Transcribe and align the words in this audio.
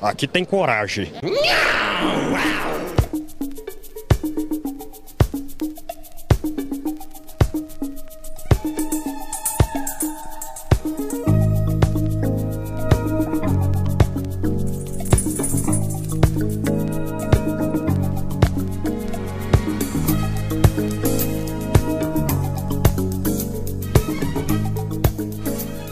aqui 0.00 0.26
tem 0.26 0.44
coragem. 0.44 1.12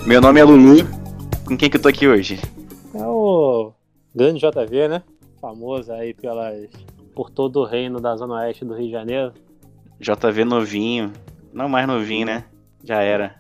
Meu 0.07 0.21
nome 0.21 0.41
é 0.41 0.45
Lulu. 0.45 0.89
Com 1.45 1.57
quem 1.57 1.69
que 1.69 1.77
eu 1.77 1.83
tô 1.83 1.89
aqui 1.89 2.09
hoje? 2.09 2.41
Grande 4.17 4.41
JV, 4.41 4.89
né? 4.89 5.03
Famoso 5.39 5.93
aí 5.93 6.15
pelas, 6.15 6.71
por 7.15 7.29
todo 7.29 7.61
o 7.61 7.65
reino 7.67 8.01
da 8.01 8.17
Zona 8.17 8.37
Oeste 8.37 8.65
do 8.65 8.73
Rio 8.73 8.87
de 8.87 8.93
Janeiro. 8.93 9.35
JV 10.01 10.43
novinho. 10.43 11.13
Não 11.53 11.69
mais 11.69 11.87
novinho, 11.87 12.25
né? 12.25 12.47
Já 12.83 13.03
era. 13.03 13.39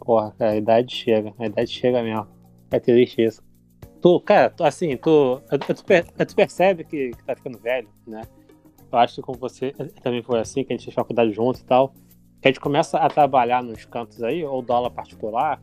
Porra, 0.00 0.32
cara, 0.38 0.52
a 0.52 0.56
idade 0.56 0.94
chega. 0.94 1.34
A 1.38 1.44
idade 1.44 1.70
chega 1.70 2.02
mesmo. 2.02 2.26
É 2.70 2.80
triste 2.80 3.22
isso. 3.22 3.42
Tu, 4.00 4.20
cara, 4.20 4.48
tu, 4.48 4.64
assim, 4.64 4.96
tu, 4.96 5.42
tu, 5.50 6.24
tu 6.24 6.34
percebe 6.34 6.84
que, 6.84 7.10
que 7.10 7.24
tá 7.26 7.36
ficando 7.36 7.58
velho, 7.58 7.90
né? 8.06 8.22
Eu 8.90 8.98
acho 8.98 9.16
que 9.16 9.20
com 9.20 9.34
você 9.34 9.72
também 10.02 10.22
foi 10.22 10.40
assim, 10.40 10.64
que 10.64 10.72
a 10.72 10.76
gente 10.76 10.86
fez 10.86 10.94
faculdade 10.94 11.32
junto 11.34 11.60
e 11.60 11.64
tal. 11.64 11.92
Que 12.40 12.48
a 12.48 12.50
gente 12.50 12.60
começa 12.60 12.96
a 12.96 13.10
trabalhar 13.10 13.62
nos 13.62 13.84
cantos 13.84 14.22
aí, 14.22 14.42
ou 14.42 14.62
dá 14.62 14.74
aula 14.74 14.90
particular, 14.90 15.60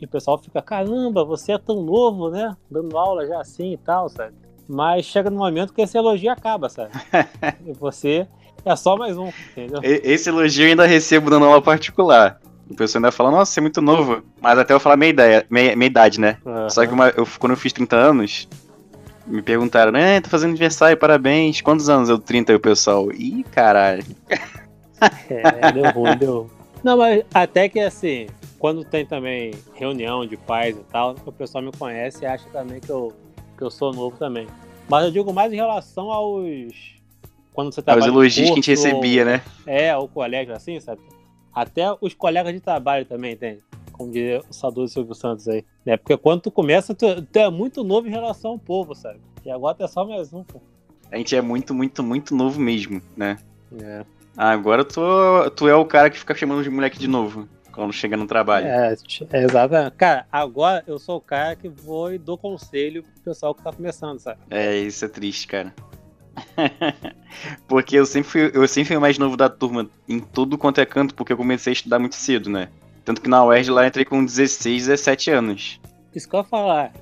e 0.00 0.04
o 0.04 0.08
pessoal 0.08 0.38
fica, 0.38 0.62
caramba, 0.62 1.24
você 1.24 1.52
é 1.52 1.58
tão 1.58 1.82
novo, 1.82 2.30
né? 2.30 2.56
Dando 2.70 2.96
aula 2.96 3.26
já 3.26 3.40
assim 3.40 3.72
e 3.72 3.76
tal, 3.76 4.08
sabe? 4.08 4.32
Mas 4.68 5.06
chega 5.06 5.30
no 5.30 5.38
momento 5.38 5.72
que 5.72 5.82
esse 5.82 5.96
elogio 5.96 6.30
acaba, 6.30 6.68
sabe? 6.68 6.90
e 7.66 7.72
você 7.72 8.26
é 8.64 8.76
só 8.76 8.96
mais 8.96 9.16
um, 9.16 9.30
entendeu? 9.50 9.80
Esse 9.82 10.28
elogio 10.28 10.66
eu 10.66 10.70
ainda 10.70 10.86
recebo 10.86 11.30
dando 11.30 11.46
aula 11.46 11.62
particular. 11.62 12.40
O 12.70 12.74
pessoal 12.74 13.00
ainda 13.00 13.10
fala, 13.10 13.30
nossa, 13.30 13.50
você 13.50 13.60
é 13.60 13.62
muito 13.62 13.80
novo. 13.80 14.22
Mas 14.40 14.58
até 14.58 14.74
eu 14.74 14.80
falar 14.80 14.96
minha, 14.96 15.10
ideia, 15.10 15.46
minha, 15.48 15.74
minha 15.74 15.86
idade, 15.86 16.20
né? 16.20 16.36
Uhum. 16.44 16.68
Só 16.68 16.86
que 16.86 16.92
uma, 16.92 17.08
eu, 17.08 17.26
quando 17.38 17.52
eu 17.52 17.56
fiz 17.56 17.72
30 17.72 17.96
anos, 17.96 18.48
me 19.26 19.42
perguntaram, 19.42 19.90
né, 19.90 20.20
tô 20.20 20.28
fazendo 20.28 20.50
aniversário, 20.50 20.96
parabéns. 20.96 21.60
Quantos 21.60 21.88
anos 21.88 22.08
eu 22.08 22.18
30 22.18 22.52
aí 22.52 22.56
o 22.56 22.60
pessoal? 22.60 23.10
Ih, 23.12 23.44
caralho. 23.50 24.04
É, 25.30 25.70
deu 25.70 25.92
ruim, 25.92 26.16
deu. 26.16 26.50
Não, 26.82 26.96
mas 26.96 27.22
até 27.32 27.68
que 27.68 27.78
assim, 27.78 28.26
quando 28.58 28.84
tem 28.84 29.06
também 29.06 29.52
reunião 29.74 30.26
de 30.26 30.36
pais 30.36 30.76
e 30.76 30.84
tal, 30.84 31.14
o 31.24 31.32
pessoal 31.32 31.62
me 31.62 31.70
conhece 31.72 32.24
e 32.24 32.26
acha 32.26 32.48
também 32.50 32.80
que 32.80 32.90
eu, 32.90 33.12
que 33.56 33.62
eu 33.62 33.70
sou 33.70 33.92
novo 33.92 34.16
também. 34.16 34.46
Mas 34.88 35.04
eu 35.04 35.10
digo 35.10 35.32
mais 35.32 35.52
em 35.52 35.56
relação 35.56 36.10
aos. 36.10 36.96
Quando 37.52 37.72
você 37.72 37.82
trabalha. 37.82 38.06
Os 38.06 38.12
elogios 38.12 38.46
que 38.48 38.52
a 38.52 38.56
gente 38.56 38.70
recebia, 38.70 39.24
né? 39.24 39.42
É, 39.66 39.96
o 39.96 40.08
colégio 40.08 40.54
assim, 40.54 40.80
sabe? 40.80 41.00
Até 41.54 41.84
os 42.00 42.14
colegas 42.14 42.52
de 42.52 42.60
trabalho 42.60 43.04
também, 43.04 43.36
tem. 43.36 43.58
Como 43.92 44.12
diria 44.12 44.42
o 44.48 44.52
saudoso 44.52 44.92
Silvio 44.92 45.14
Santos 45.14 45.48
aí. 45.48 45.64
Né? 45.84 45.96
Porque 45.96 46.16
quando 46.16 46.42
tu 46.42 46.50
começa, 46.50 46.94
tu, 46.94 47.22
tu, 47.22 47.36
é 47.36 47.50
muito 47.50 47.82
novo 47.82 48.06
em 48.06 48.10
relação 48.10 48.52
ao 48.52 48.58
povo, 48.58 48.94
sabe? 48.94 49.20
E 49.44 49.50
agora 49.50 49.74
tu 49.74 49.84
é 49.84 49.88
só 49.88 50.04
mais 50.04 50.32
um, 50.32 50.44
pô. 50.44 50.60
A 51.10 51.16
gente 51.16 51.34
é 51.34 51.40
muito, 51.40 51.74
muito, 51.74 52.02
muito 52.02 52.34
novo 52.34 52.60
mesmo, 52.60 53.02
né? 53.16 53.38
É. 53.80 54.04
Agora 54.36 54.84
tu, 54.84 55.00
tu 55.56 55.66
é 55.66 55.74
o 55.74 55.84
cara 55.84 56.10
que 56.10 56.18
fica 56.18 56.34
chamando 56.34 56.62
de 56.62 56.70
moleque 56.70 56.98
de 56.98 57.08
novo 57.08 57.48
quando 57.72 57.92
chega 57.92 58.16
no 58.16 58.26
trabalho. 58.26 58.66
É, 58.66 58.94
é, 59.32 59.44
exatamente. 59.44 59.96
Cara, 59.96 60.26
agora 60.30 60.82
eu 60.86 60.98
sou 60.98 61.16
o 61.16 61.20
cara 61.20 61.54
que 61.56 61.68
vou 61.68 62.12
e 62.12 62.18
dou 62.18 62.36
conselho 62.36 63.02
pro 63.02 63.22
pessoal 63.22 63.54
que 63.54 63.62
tá 63.62 63.72
começando, 63.72 64.18
sabe? 64.18 64.40
É, 64.50 64.76
isso 64.76 65.04
é 65.04 65.08
triste, 65.08 65.46
cara. 65.46 65.74
porque 67.66 67.98
eu 67.98 68.06
sempre, 68.06 68.30
fui, 68.30 68.50
eu 68.54 68.66
sempre 68.68 68.88
fui 68.88 68.96
o 68.96 69.00
mais 69.00 69.18
novo 69.18 69.36
da 69.36 69.48
turma 69.48 69.88
em 70.08 70.20
tudo 70.20 70.56
quanto 70.56 70.80
é 70.80 70.86
canto, 70.86 71.14
porque 71.14 71.32
eu 71.32 71.36
comecei 71.36 71.70
a 71.70 71.74
estudar 71.74 71.98
muito 71.98 72.16
cedo, 72.16 72.48
né? 72.50 72.68
Tanto 73.04 73.20
que 73.20 73.28
na 73.28 73.44
UERJ 73.44 73.70
lá 73.70 73.82
eu 73.84 73.88
entrei 73.88 74.04
com 74.04 74.24
16, 74.24 74.86
17 74.86 75.30
anos. 75.30 75.80
Isso 76.14 76.28
que 76.28 76.34
eu 76.34 76.40
ia 76.40 76.44
falar. 76.44 76.92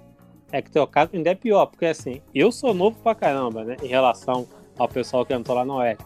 É 0.53 0.63
que 0.63 0.71
teu 0.71 0.87
caso 0.87 1.11
ainda 1.15 1.31
é 1.31 1.35
pior, 1.35 1.67
porque 1.67 1.87
assim, 1.87 2.23
eu 2.35 2.53
sou 2.53 2.73
novo 2.73 2.97
pra 3.03 3.15
caramba, 3.15 3.65
né? 3.65 3.77
Em 3.83 3.89
relação 3.89 4.47
ao 4.79 4.89
pessoal 4.89 5.27
que 5.27 5.35
entrou 5.35 5.57
lá 5.57 5.65
na 5.65 5.77
UERJ. 5.77 5.99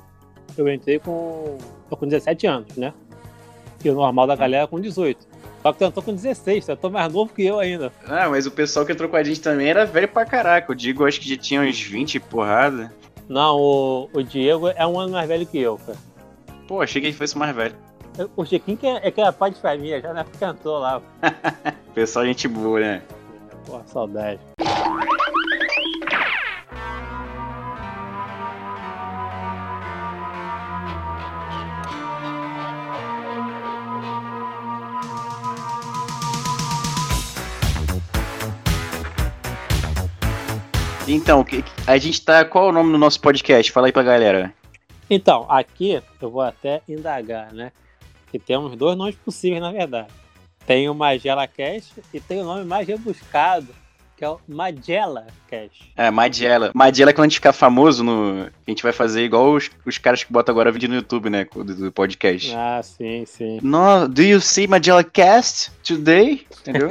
Eu 0.56 0.72
entrei 0.72 0.98
com, 0.98 1.58
com 1.90 2.06
17 2.06 2.46
anos, 2.46 2.76
né? 2.76 2.92
E 3.84 3.90
o 3.90 3.94
normal 3.94 4.26
da 4.26 4.36
galera 4.36 4.64
é 4.64 4.66
com 4.66 4.80
18. 4.80 5.26
Só 5.62 5.72
que 5.72 5.78
tu 5.78 5.84
entrou 5.84 6.02
com 6.02 6.14
16, 6.14 6.64
tu 6.64 6.72
entrou 6.72 6.92
mais 6.92 7.12
novo 7.12 7.32
que 7.34 7.44
eu 7.44 7.58
ainda. 7.58 7.92
Ah, 8.06 8.28
mas 8.28 8.46
o 8.46 8.50
pessoal 8.50 8.86
que 8.86 8.92
entrou 8.92 9.08
com 9.08 9.16
a 9.16 9.22
gente 9.22 9.40
também 9.40 9.68
era 9.68 9.84
velho 9.84 10.08
pra 10.08 10.24
caraca. 10.24 10.72
O 10.72 10.74
Diego 10.74 11.06
acho 11.06 11.20
que 11.20 11.28
já 11.28 11.36
tinha 11.36 11.60
uns 11.60 11.80
20 11.80 12.18
porrada. 12.20 12.92
Não, 13.28 13.56
o, 13.56 14.10
o 14.12 14.22
Diego 14.22 14.68
é 14.68 14.86
um 14.86 14.98
ano 14.98 15.12
mais 15.12 15.28
velho 15.28 15.46
que 15.46 15.58
eu, 15.58 15.78
cara. 15.78 15.98
Pô, 16.66 16.80
achei 16.80 17.00
que 17.00 17.08
ele 17.08 17.16
fosse 17.16 17.36
mais 17.36 17.54
velho. 17.54 17.74
O 18.36 18.44
Chiquinho 18.44 18.76
que 18.76 18.86
é, 18.86 19.08
é 19.08 19.10
que 19.10 19.20
era 19.20 19.32
pai 19.32 19.50
de 19.50 19.60
família, 19.60 20.00
já 20.00 20.12
na 20.12 20.20
época 20.20 20.46
entrou 20.46 20.78
lá. 20.78 21.00
pessoal, 21.94 22.26
gente 22.26 22.48
boa, 22.48 22.80
né? 22.80 23.02
Pô, 23.66 23.80
saudade. 23.86 24.40
Então, 41.12 41.44
a 41.88 41.98
gente 41.98 42.22
tá. 42.22 42.44
Qual 42.44 42.66
é 42.66 42.68
o 42.68 42.72
nome 42.72 42.92
do 42.92 42.98
nosso 42.98 43.20
podcast? 43.20 43.72
Fala 43.72 43.88
aí 43.88 43.92
pra 43.92 44.02
galera. 44.02 44.54
Então, 45.08 45.44
aqui 45.48 46.00
eu 46.22 46.30
vou 46.30 46.40
até 46.40 46.82
indagar, 46.88 47.52
né? 47.52 47.72
Que 48.30 48.38
temos 48.38 48.76
dois 48.76 48.96
nomes 48.96 49.16
possíveis, 49.16 49.60
na 49.60 49.72
verdade. 49.72 50.06
Tem 50.64 50.88
o 50.88 50.94
Magela 50.94 51.48
Cash 51.48 51.94
e 52.14 52.20
tem 52.20 52.40
o 52.40 52.44
nome 52.44 52.64
mais 52.64 52.86
rebuscado, 52.86 53.74
que 54.16 54.24
é 54.24 54.28
o 54.28 54.38
Magela 54.46 55.26
Cash. 55.48 55.90
É, 55.96 56.12
Magela. 56.12 56.70
Magela 56.72 57.10
é 57.10 57.12
quando 57.12 57.24
a 57.24 57.28
gente 57.28 57.38
ficar 57.38 57.52
famoso, 57.52 58.04
no... 58.04 58.44
a 58.44 58.70
gente 58.70 58.84
vai 58.84 58.92
fazer 58.92 59.24
igual 59.24 59.54
os, 59.54 59.68
os 59.84 59.98
caras 59.98 60.22
que 60.22 60.32
botam 60.32 60.52
agora 60.52 60.70
vídeo 60.70 60.88
no 60.88 60.94
YouTube, 60.94 61.28
né? 61.28 61.44
Do, 61.52 61.74
do 61.74 61.90
podcast. 61.90 62.54
Ah, 62.54 62.80
sim, 62.84 63.24
sim. 63.26 63.58
No, 63.64 64.06
do 64.06 64.22
you 64.22 64.40
see 64.40 64.68
Magela 64.68 65.02
Cast 65.02 65.72
today? 65.82 66.46
Entendeu? 66.60 66.88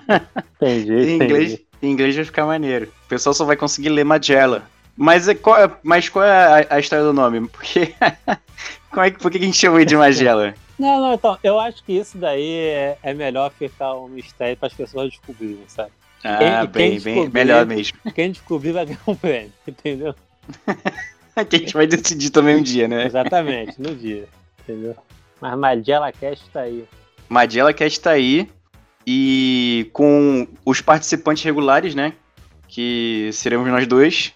entendi, 0.56 0.94
em 0.94 1.14
inglês, 1.16 1.52
entendi. 1.52 1.71
Em 1.82 1.90
inglês 1.90 2.14
vai 2.14 2.24
ficar 2.24 2.46
maneiro. 2.46 2.90
O 3.04 3.08
pessoal 3.08 3.34
só 3.34 3.44
vai 3.44 3.56
conseguir 3.56 3.88
ler 3.88 4.04
Magella. 4.04 4.62
Mas, 4.96 5.26
é, 5.26 5.34
qual, 5.34 5.64
é, 5.64 5.70
mas 5.82 6.08
qual 6.08 6.24
é 6.24 6.66
a, 6.70 6.76
a 6.76 6.80
história 6.80 7.04
do 7.04 7.12
nome? 7.12 7.48
Porque. 7.48 7.94
Como 8.90 9.04
é, 9.04 9.10
por 9.10 9.30
que 9.30 9.38
a 9.38 9.40
gente 9.40 9.56
chamou 9.56 9.84
de 9.84 9.96
Magella? 9.96 10.54
Não, 10.78 11.00
não, 11.00 11.14
então, 11.14 11.38
eu 11.44 11.60
acho 11.60 11.84
que 11.84 11.92
isso 11.92 12.18
daí 12.18 12.56
é, 12.56 12.98
é 13.04 13.14
melhor 13.14 13.52
ficar 13.52 13.94
um 13.94 14.08
mistério 14.08 14.56
para 14.56 14.66
as 14.66 14.74
pessoas 14.74 15.10
descobrirem, 15.10 15.62
sabe? 15.68 15.92
Ah, 16.24 16.66
quem, 16.66 16.68
bem, 16.68 17.00
quem 17.00 17.14
bem, 17.14 17.28
melhor 17.28 17.66
mesmo. 17.66 17.98
Quem 18.12 18.32
descobrir 18.32 18.72
vai 18.72 18.86
ganhar 18.86 19.00
um 19.06 19.14
prêmio, 19.14 19.52
entendeu? 19.66 20.14
que 21.48 21.56
a 21.56 21.58
gente 21.58 21.74
vai 21.74 21.86
decidir 21.86 22.30
também 22.30 22.56
um 22.56 22.62
dia, 22.62 22.88
né? 22.88 23.06
Exatamente, 23.06 23.80
no 23.80 23.94
dia, 23.94 24.28
entendeu? 24.60 24.96
Mas 25.40 25.56
Magella 25.56 26.10
Cast 26.10 26.48
tá 26.50 26.62
aí. 26.62 26.84
Magella 27.28 27.72
Cast 27.72 28.00
tá 28.00 28.10
aí. 28.10 28.48
E 29.06 29.90
com 29.92 30.46
os 30.64 30.80
participantes 30.80 31.42
regulares, 31.42 31.94
né? 31.94 32.14
Que 32.68 33.30
seremos 33.32 33.68
nós 33.68 33.86
dois. 33.86 34.32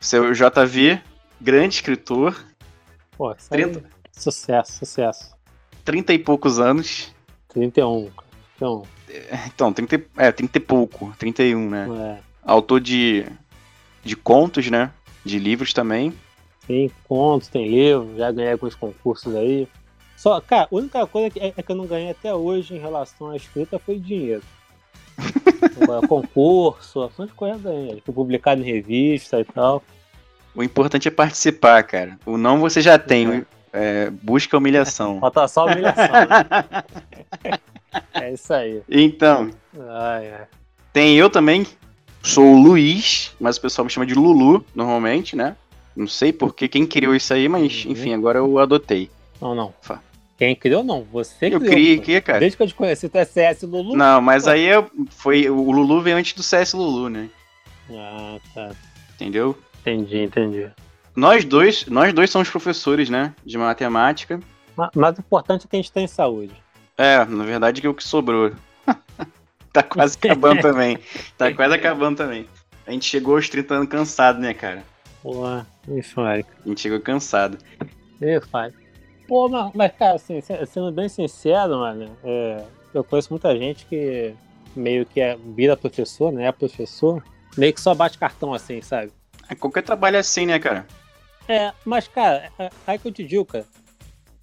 Seu 0.00 0.32
JV, 0.32 1.00
grande 1.40 1.74
escritor. 1.74 2.36
Pô, 3.16 3.34
30... 3.34 3.82
Sucesso, 4.12 4.72
sucesso. 4.72 5.36
30 5.84 6.14
e 6.14 6.18
poucos 6.18 6.58
anos. 6.58 7.14
31. 7.48 8.10
Então, 8.56 8.82
então 9.46 9.72
30, 9.72 10.02
é, 10.16 10.32
30 10.32 10.58
e 10.58 10.60
pouco. 10.60 11.14
31, 11.18 11.70
né? 11.70 11.86
É. 11.90 12.18
Autor 12.42 12.80
de, 12.80 13.26
de 14.02 14.16
contos, 14.16 14.70
né? 14.70 14.90
De 15.24 15.38
livros 15.38 15.72
também. 15.72 16.14
Tem 16.66 16.90
contos, 17.06 17.48
tem 17.48 17.68
livros, 17.68 18.16
já 18.16 18.32
ganhei 18.32 18.52
alguns 18.52 18.74
concursos 18.74 19.34
aí. 19.34 19.68
Só, 20.16 20.40
cara, 20.40 20.64
a 20.64 20.74
única 20.74 21.06
coisa 21.06 21.30
que, 21.30 21.38
é, 21.38 21.52
é 21.56 21.62
que 21.62 21.70
eu 21.70 21.76
não 21.76 21.86
ganhei 21.86 22.10
até 22.10 22.34
hoje 22.34 22.74
em 22.74 22.78
relação 22.78 23.30
à 23.30 23.36
escrita 23.36 23.78
foi 23.78 23.98
dinheiro. 23.98 24.42
Concurso, 26.08 27.00
bastante 27.00 27.32
coisa 27.34 27.58
ganhei. 27.58 28.02
Fui 28.04 28.14
publicado 28.14 28.62
em 28.62 28.64
revista 28.64 29.40
e 29.40 29.44
tal. 29.44 29.82
O 30.54 30.62
importante 30.62 31.06
é 31.06 31.10
participar, 31.10 31.82
cara. 31.82 32.18
O 32.24 32.38
não 32.38 32.60
você 32.60 32.80
já 32.80 32.98
tem. 32.98 33.44
É, 33.72 34.08
busca 34.10 34.56
humilhação. 34.56 35.20
Falta 35.20 35.46
só 35.46 35.66
humilhação. 35.66 36.06
Né? 36.06 37.58
é 38.14 38.32
isso 38.32 38.52
aí. 38.54 38.82
Então. 38.88 39.50
Ai, 39.78 40.32
ai. 40.32 40.46
Tem 40.92 41.14
eu 41.14 41.28
também. 41.28 41.66
Sou 42.22 42.54
o 42.54 42.60
Luiz, 42.60 43.32
mas 43.38 43.56
o 43.56 43.60
pessoal 43.60 43.84
me 43.84 43.90
chama 43.90 44.06
de 44.06 44.14
Lulu, 44.14 44.64
normalmente, 44.74 45.36
né? 45.36 45.54
Não 45.94 46.08
sei 46.08 46.32
porque 46.32 46.66
quem 46.66 46.84
criou 46.84 47.14
isso 47.14 47.32
aí, 47.32 47.48
mas 47.48 47.84
uhum. 47.84 47.92
enfim, 47.92 48.14
agora 48.14 48.38
eu 48.38 48.58
adotei. 48.58 49.08
Não, 49.40 49.54
não. 49.54 49.74
Quem 50.36 50.54
criou, 50.54 50.84
não. 50.84 51.02
Você 51.12 51.46
eu 51.46 51.60
criou. 51.60 51.64
Eu 51.64 51.70
criei 51.70 51.98
aqui, 51.98 52.20
cara. 52.20 52.40
Desde 52.40 52.56
que 52.56 52.62
eu 52.62 52.66
te 52.66 52.74
conheci, 52.74 53.08
tu 53.08 53.16
é 53.16 53.24
CS 53.24 53.62
Lulu. 53.62 53.96
Não, 53.96 54.20
mas 54.20 54.44
pô. 54.44 54.50
aí 54.50 54.64
eu, 54.64 54.90
foi, 55.10 55.48
o 55.48 55.70
Lulu 55.70 56.02
veio 56.02 56.16
antes 56.16 56.34
do 56.34 56.42
CS 56.42 56.74
Lulu, 56.74 57.08
né? 57.08 57.28
Ah, 57.90 58.38
tá. 58.54 58.70
Entendeu? 59.14 59.56
Entendi, 59.80 60.18
entendi. 60.18 60.70
Nós 61.14 61.44
dois, 61.44 61.86
nós 61.86 62.12
dois 62.12 62.28
somos 62.30 62.50
professores, 62.50 63.08
né? 63.08 63.34
De 63.44 63.56
matemática. 63.56 64.40
Mas, 64.76 64.90
mas 64.94 65.16
o 65.16 65.20
importante 65.20 65.64
é 65.64 65.68
que 65.68 65.76
a 65.76 65.78
gente 65.78 65.92
tem 65.92 66.06
saúde. 66.06 66.52
É, 66.98 67.24
na 67.24 67.44
verdade 67.44 67.80
que 67.80 67.86
é 67.86 67.90
o 67.90 67.94
que 67.94 68.04
sobrou. 68.04 68.52
tá 69.72 69.82
quase 69.82 70.18
acabando 70.22 70.60
também. 70.60 70.98
Tá 71.38 71.52
quase 71.54 71.74
acabando 71.74 72.18
também. 72.18 72.46
A 72.86 72.92
gente 72.92 73.06
chegou 73.06 73.36
aos 73.36 73.48
30 73.48 73.74
anos 73.74 73.88
cansado, 73.88 74.38
né, 74.38 74.52
cara? 74.52 74.84
Pô, 75.22 75.44
isso, 75.88 76.20
Eric. 76.20 76.48
A 76.64 76.68
gente 76.68 76.80
chegou 76.80 77.00
cansado. 77.00 77.58
Isso, 78.20 78.48
pai. 78.48 78.72
Pô, 79.26 79.48
mas, 79.48 79.72
mas, 79.74 79.92
cara, 79.92 80.14
assim, 80.14 80.40
sendo 80.40 80.92
bem 80.92 81.08
sincero, 81.08 81.78
mano, 81.78 82.16
é, 82.22 82.64
eu 82.94 83.02
conheço 83.02 83.32
muita 83.32 83.56
gente 83.56 83.84
que 83.86 84.34
meio 84.74 85.04
que 85.04 85.20
é, 85.20 85.36
vira 85.36 85.76
professor, 85.76 86.32
né? 86.32 86.46
É 86.46 86.52
professor, 86.52 87.22
meio 87.56 87.72
que 87.72 87.80
só 87.80 87.94
bate 87.94 88.18
cartão 88.18 88.54
assim, 88.54 88.80
sabe? 88.82 89.12
É, 89.48 89.54
qualquer 89.54 89.82
trabalho 89.82 90.16
é 90.16 90.20
assim, 90.20 90.46
né, 90.46 90.58
cara? 90.58 90.86
É, 91.48 91.72
mas, 91.84 92.08
cara, 92.08 92.50
é, 92.58 92.70
aí 92.86 92.98
que 92.98 93.08
eu 93.08 93.12
te 93.12 93.24
digo, 93.24 93.44
cara. 93.44 93.64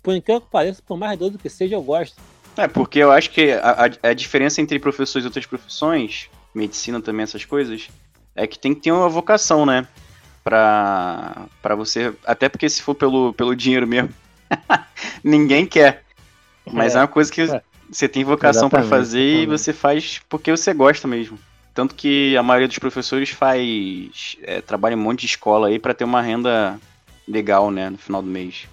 Por 0.02 0.14
incrível 0.14 0.42
que 0.42 0.48
pareça, 0.50 0.82
por 0.86 0.98
mais 0.98 1.18
doido 1.18 1.38
que 1.38 1.50
seja, 1.50 1.76
eu 1.76 1.82
gosto. 1.82 2.16
É, 2.58 2.68
porque 2.68 3.00
eu 3.00 3.12
acho 3.12 3.30
que 3.32 3.52
a, 3.52 3.86
a, 4.04 4.10
a 4.10 4.14
diferença 4.14 4.62
entre 4.62 4.80
professores 4.80 5.24
e 5.24 5.28
outras 5.28 5.46
profissões, 5.46 6.30
medicina 6.54 7.02
também, 7.02 7.24
essas 7.24 7.46
coisas, 7.46 7.90
é 8.36 8.46
que 8.46 8.60
tem 8.60 8.74
que 8.74 8.82
ter 8.82 8.92
uma 8.92 9.10
vocação, 9.10 9.66
né? 9.66 9.88
Pra, 10.44 11.46
pra 11.62 11.74
você. 11.74 12.14
Até 12.26 12.50
porque 12.50 12.70
se 12.70 12.82
for 12.82 12.94
pelo, 12.94 13.34
pelo 13.34 13.56
dinheiro 13.56 13.88
mesmo, 13.88 14.14
ninguém 15.24 15.66
quer. 15.66 16.04
Mas 16.72 16.96
é, 16.96 16.98
é 16.98 17.02
uma 17.02 17.08
coisa 17.08 17.32
que 17.32 17.42
é. 17.42 17.62
você 17.90 18.08
tem 18.08 18.24
vocação 18.24 18.70
para 18.70 18.84
fazer 18.84 19.20
exatamente. 19.20 19.44
e 19.44 19.58
você 19.58 19.74
faz 19.74 20.22
porque 20.30 20.52
você 20.52 20.74
gosta 20.74 21.08
mesmo. 21.08 21.38
Tanto 21.74 21.96
que 21.96 22.38
a 22.38 22.44
maioria 22.44 22.68
dos 22.68 22.78
professores 22.78 23.30
faz. 23.30 24.38
É, 24.44 24.62
trabalha 24.62 24.94
em 24.94 24.98
um 24.98 25.02
monte 25.02 25.22
de 25.22 25.26
escola 25.28 25.68
aí 25.68 25.80
para 25.80 25.94
ter 25.94 26.04
uma 26.04 26.22
renda 26.22 26.80
legal, 27.28 27.72
né, 27.72 27.90
no 27.90 27.98
final 27.98 28.22
do 28.22 28.30
mês. 28.30 28.68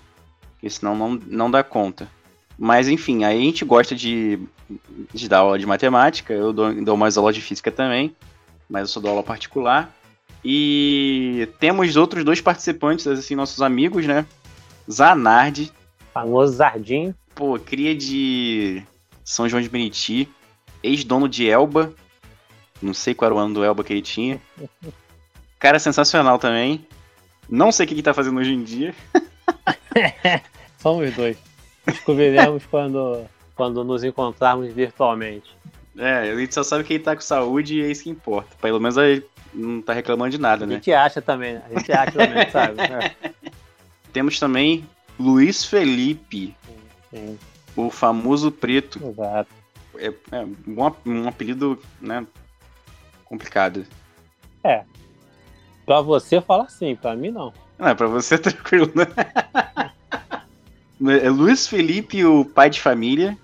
Porque 0.54 0.68
senão 0.68 0.94
não, 0.94 1.20
não 1.26 1.50
dá 1.50 1.62
conta. 1.62 2.08
Mas 2.58 2.88
enfim, 2.88 3.24
aí 3.24 3.38
a 3.38 3.42
gente 3.42 3.64
gosta 3.64 3.94
de, 3.94 4.38
de 5.14 5.28
dar 5.28 5.38
aula 5.38 5.58
de 5.58 5.64
matemática, 5.64 6.34
eu 6.34 6.52
dou, 6.52 6.74
dou 6.84 6.96
mais 6.96 7.16
aula 7.16 7.32
de 7.32 7.40
física 7.40 7.70
também, 7.70 8.14
mas 8.68 8.82
eu 8.82 8.88
sou 8.88 9.02
dou 9.02 9.12
aula 9.12 9.22
particular. 9.22 9.90
E 10.44 11.48
temos 11.58 11.96
outros 11.96 12.22
dois 12.22 12.40
participantes, 12.42 13.06
assim, 13.06 13.34
nossos 13.34 13.62
amigos, 13.62 14.06
né? 14.06 14.26
Zanardi. 14.90 15.72
Famoso 16.12 16.54
Zardim. 16.54 17.14
Pô, 17.34 17.58
cria 17.58 17.94
de 17.94 18.82
São 19.24 19.48
João 19.48 19.62
de 19.62 19.72
Meriti, 19.72 20.28
ex-dono 20.82 21.28
de 21.28 21.48
Elba. 21.48 21.92
Não 22.82 22.92
sei 22.92 23.14
qual 23.14 23.26
era 23.28 23.34
o 23.34 23.38
ano 23.38 23.54
do 23.54 23.64
Elba 23.64 23.84
que 23.84 23.92
ele 23.92 24.02
tinha. 24.02 24.40
Cara 25.58 25.78
sensacional 25.78 26.38
também. 26.38 26.86
Não 27.48 27.70
sei 27.70 27.84
o 27.84 27.88
que 27.88 27.94
ele 27.94 28.02
tá 28.02 28.14
fazendo 28.14 28.38
hoje 28.38 28.52
em 28.52 28.62
dia. 28.62 28.94
Somos 30.78 31.14
dois. 31.14 31.36
Descobriremos 31.86 32.64
quando, 32.66 33.24
quando 33.54 33.84
nos 33.84 34.02
encontrarmos 34.02 34.72
virtualmente. 34.72 35.54
É, 35.98 36.30
a 36.30 36.36
gente 36.36 36.54
só 36.54 36.62
sabe 36.62 36.84
que 36.84 36.94
ele 36.94 37.04
tá 37.04 37.14
com 37.14 37.20
saúde 37.20 37.78
e 37.78 37.84
é 37.84 37.90
isso 37.90 38.04
que 38.04 38.10
importa. 38.10 38.56
Pelo 38.60 38.80
menos 38.80 38.96
ele 38.96 39.24
não 39.52 39.82
tá 39.82 39.92
reclamando 39.92 40.30
de 40.30 40.38
nada, 40.38 40.64
né? 40.64 40.74
A 40.74 40.76
gente 40.76 40.92
acha 40.92 41.20
também, 41.20 41.54
né? 41.54 41.62
A 41.66 41.78
gente 41.78 41.92
acha 41.92 42.12
também, 42.12 42.50
sabe? 42.50 42.76
É. 42.80 43.59
Temos 44.12 44.38
também 44.38 44.86
Luiz 45.18 45.64
Felipe. 45.64 46.54
Sim. 47.10 47.38
O 47.76 47.90
famoso 47.90 48.50
preto. 48.50 49.00
Exato. 49.04 49.50
É, 49.96 50.12
é 50.32 50.44
um, 50.44 50.92
um 51.06 51.28
apelido, 51.28 51.78
né? 52.00 52.26
Complicado. 53.24 53.86
É. 54.64 54.84
Pra 55.86 56.00
você 56.00 56.40
fala 56.40 56.64
assim, 56.64 56.94
pra 56.94 57.16
mim 57.16 57.30
não. 57.30 57.52
Não, 57.78 57.88
é 57.88 57.94
pra 57.94 58.06
você 58.06 58.36
tranquilo, 58.38 58.90
né? 58.94 59.06
É 61.22 61.30
Luiz 61.30 61.66
Felipe, 61.66 62.24
o 62.24 62.44
pai 62.44 62.68
de 62.68 62.80
família, 62.80 63.36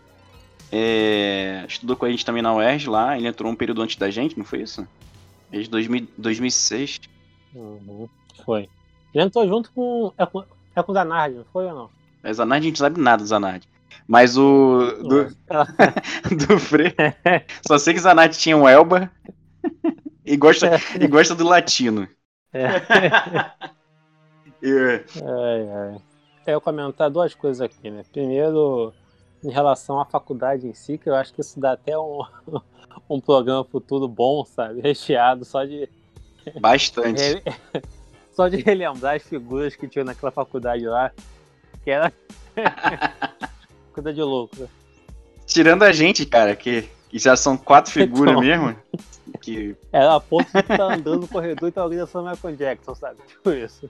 é, 0.70 1.64
estudou 1.66 1.96
com 1.96 2.04
a 2.04 2.10
gente 2.10 2.24
também 2.24 2.42
na 2.42 2.54
UERJ 2.54 2.88
lá, 2.88 3.16
ele 3.16 3.26
entrou 3.26 3.50
um 3.50 3.56
período 3.56 3.80
antes 3.80 3.96
da 3.96 4.10
gente, 4.10 4.36
não 4.36 4.44
foi 4.44 4.60
isso? 4.60 4.86
Desde 5.50 5.70
2000, 5.70 6.08
2006. 6.18 7.00
Uhum, 7.54 8.08
foi. 8.44 8.68
Ele 9.14 9.24
entrou 9.24 9.48
junto 9.48 9.70
com. 9.72 10.12
É 10.76 10.82
com, 10.82 10.92
o 10.92 10.94
Zanardi, 10.94 11.38
não 11.38 11.44
foi 11.46 11.66
ou 11.66 11.74
não? 11.74 11.90
É, 12.22 12.32
Zanardi 12.32 12.66
a 12.66 12.68
gente 12.68 12.78
sabe 12.78 13.00
nada 13.00 13.22
do 13.22 13.26
Zanardi. 13.26 13.68
Mas 14.06 14.36
o. 14.36 14.78
Do, 15.02 15.24
do 16.46 16.58
Fre. 16.60 16.94
Só 17.66 17.78
sei 17.78 17.94
que 17.94 18.00
Zanardi 18.00 18.38
tinha 18.38 18.56
um 18.56 18.68
Elba 18.68 19.10
e 20.24 20.36
gosta, 20.36 20.70
e 21.00 21.06
gosta 21.08 21.34
do 21.34 21.44
latino. 21.44 22.06
É. 22.52 22.66
é. 24.62 25.04
Ai, 25.22 25.68
ai 25.70 26.02
eu 26.52 26.60
comentar 26.60 27.10
duas 27.10 27.34
coisas 27.34 27.60
aqui, 27.60 27.90
né? 27.90 28.04
Primeiro, 28.12 28.92
em 29.42 29.50
relação 29.50 30.00
à 30.00 30.04
faculdade 30.04 30.66
em 30.66 30.74
si, 30.74 30.98
que 30.98 31.08
eu 31.08 31.14
acho 31.14 31.32
que 31.32 31.40
isso 31.40 31.58
dá 31.58 31.72
até 31.72 31.98
um, 31.98 32.22
um 33.08 33.20
programa 33.20 33.64
futuro 33.64 34.06
bom, 34.06 34.44
sabe? 34.44 34.80
Recheado 34.80 35.44
só 35.44 35.64
de. 35.64 35.88
Bastante. 36.60 37.42
Só 38.36 38.48
de 38.48 38.58
relembrar 38.62 39.16
as 39.16 39.22
figuras 39.22 39.74
que 39.74 39.88
tinha 39.88 40.04
naquela 40.04 40.30
faculdade 40.30 40.86
lá, 40.86 41.10
que 41.82 41.90
era. 41.90 42.12
Coisa 43.92 44.12
de 44.12 44.22
louco. 44.22 44.68
Tirando 45.46 45.84
a 45.84 45.92
gente, 45.92 46.26
cara, 46.26 46.54
que, 46.54 46.86
que 47.08 47.18
já 47.18 47.34
são 47.34 47.56
quatro 47.56 47.90
figuras 47.92 48.32
então, 48.32 48.42
mesmo. 48.42 48.76
Que... 49.40 49.74
Era 49.90 50.14
a 50.14 50.20
ponto 50.20 50.50
de 50.52 50.58
estar 50.58 50.76
tá 50.76 50.94
andando 50.94 51.22
no 51.22 51.28
corredor 51.28 51.68
e 51.68 51.72
tá 51.72 51.80
alguém 51.80 51.98
dançando 51.98 52.30
Michael 52.30 52.56
Jackson, 52.56 52.94
sabe? 52.94 53.16
Tipo 53.26 53.50
isso. 53.52 53.88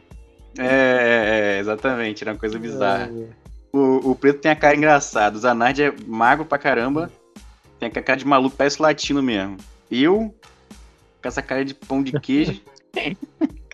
É, 0.59 0.65
é, 0.65 1.57
é, 1.57 1.59
exatamente, 1.59 2.23
era 2.23 2.33
uma 2.33 2.39
coisa 2.39 2.59
bizarra. 2.59 3.11
É. 3.13 3.29
O, 3.73 4.13
o 4.13 4.15
preto 4.15 4.41
tem 4.41 4.51
a 4.51 4.57
cara 4.57 4.77
engraçada, 4.77 5.37
o 5.37 5.41
Zanardi 5.41 5.83
é 5.83 5.95
magro 6.07 6.47
pra 6.47 6.57
caramba, 6.57 7.11
tem 7.79 7.89
a 7.89 8.03
cara 8.03 8.19
de 8.19 8.27
maluco, 8.27 8.57
parece 8.57 8.81
latino 8.81 9.23
mesmo. 9.23 9.59
Eu, 9.91 10.35
com 11.21 11.29
essa 11.29 11.43
cara 11.43 11.63
de 11.63 11.75
pão 11.75 12.03
de 12.03 12.19
queijo, 12.19 12.63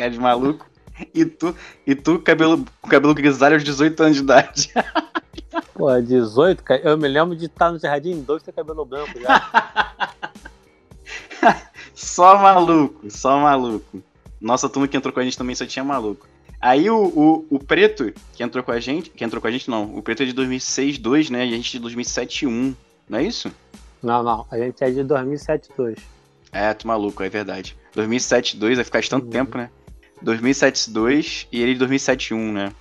cara 0.02 0.10
de 0.10 0.19
maluco, 0.19 0.66
e 1.14 1.25
tu, 1.25 1.54
e 1.87 1.94
tu 1.94 2.19
cabelo, 2.19 2.64
cabelo 2.88 3.14
grisalho 3.14 3.54
aos 3.54 3.64
18 3.64 4.02
anos 4.02 4.16
de 4.16 4.22
idade. 4.22 4.72
Pô, 5.75 6.00
18, 6.00 6.62
cara, 6.62 6.81
eu 6.82 6.99
me 6.99 7.08
lembro 7.08 7.37
de 7.37 7.46
estar 7.46 7.70
no 7.70 7.78
Jardim 7.78 8.20
2 8.20 8.43
e 8.43 8.44
ter 8.46 8.52
cabelo 8.52 8.84
branco 8.84 9.20
já. 9.20 10.12
só 11.94 12.37
maluco, 12.38 13.10
só 13.10 13.38
maluco. 13.38 14.02
Nossa 14.40 14.69
turma 14.69 14.88
que 14.88 14.96
entrou 14.96 15.12
com 15.12 15.20
a 15.20 15.25
gente 15.25 15.38
também 15.38 15.54
só 15.54 15.64
tinha 15.64 15.84
maluco. 15.84 16.27
Aí 16.60 16.88
o, 16.91 16.96
o, 16.96 17.46
o, 17.50 17.58
Preto, 17.58 18.12
que 18.32 18.43
entrou 18.43 18.62
com 18.62 18.72
a 18.72 18.81
gente, 18.81 19.10
que 19.10 19.24
entrou 19.24 19.41
com 19.41 19.48
a 19.48 19.50
gente 19.50 19.69
não, 19.69 19.96
o 19.96 20.03
Preto 20.03 20.22
é 20.22 20.27
de 20.27 20.32
2006, 20.32 20.98
2, 20.98 21.31
né? 21.31 21.46
E 21.46 21.55
a 21.55 21.56
gente 21.56 21.70
é 21.70 21.79
de 21.79 21.81
2007, 21.81 22.46
1, 22.46 22.74
não 23.08 23.19
é 23.19 23.22
isso? 23.24 23.53
Não, 24.03 24.22
não, 24.22 24.46
a 24.50 24.58
gente 24.58 24.82
é 24.82 24.91
de 24.91 25.03
2007, 25.03 25.70
2. 25.77 25.98
É, 26.53 26.72
tu 26.74 26.86
maluco, 26.86 27.22
é 27.22 27.29
verdade. 27.29 27.77
2007, 27.94 28.56
2, 28.56 28.77
vai 28.77 28.84
ficar 28.84 29.00
de 29.00 29.10
tanto 29.10 29.24
uhum. 29.24 29.31
tempo, 29.31 29.58
né? 29.58 29.70
2007, 30.22 30.91
2 30.91 31.48
e 31.52 31.60
ele 31.60 31.72
de 31.74 31.79
2007, 31.81 32.34
1, 32.34 32.52
né? 32.52 32.72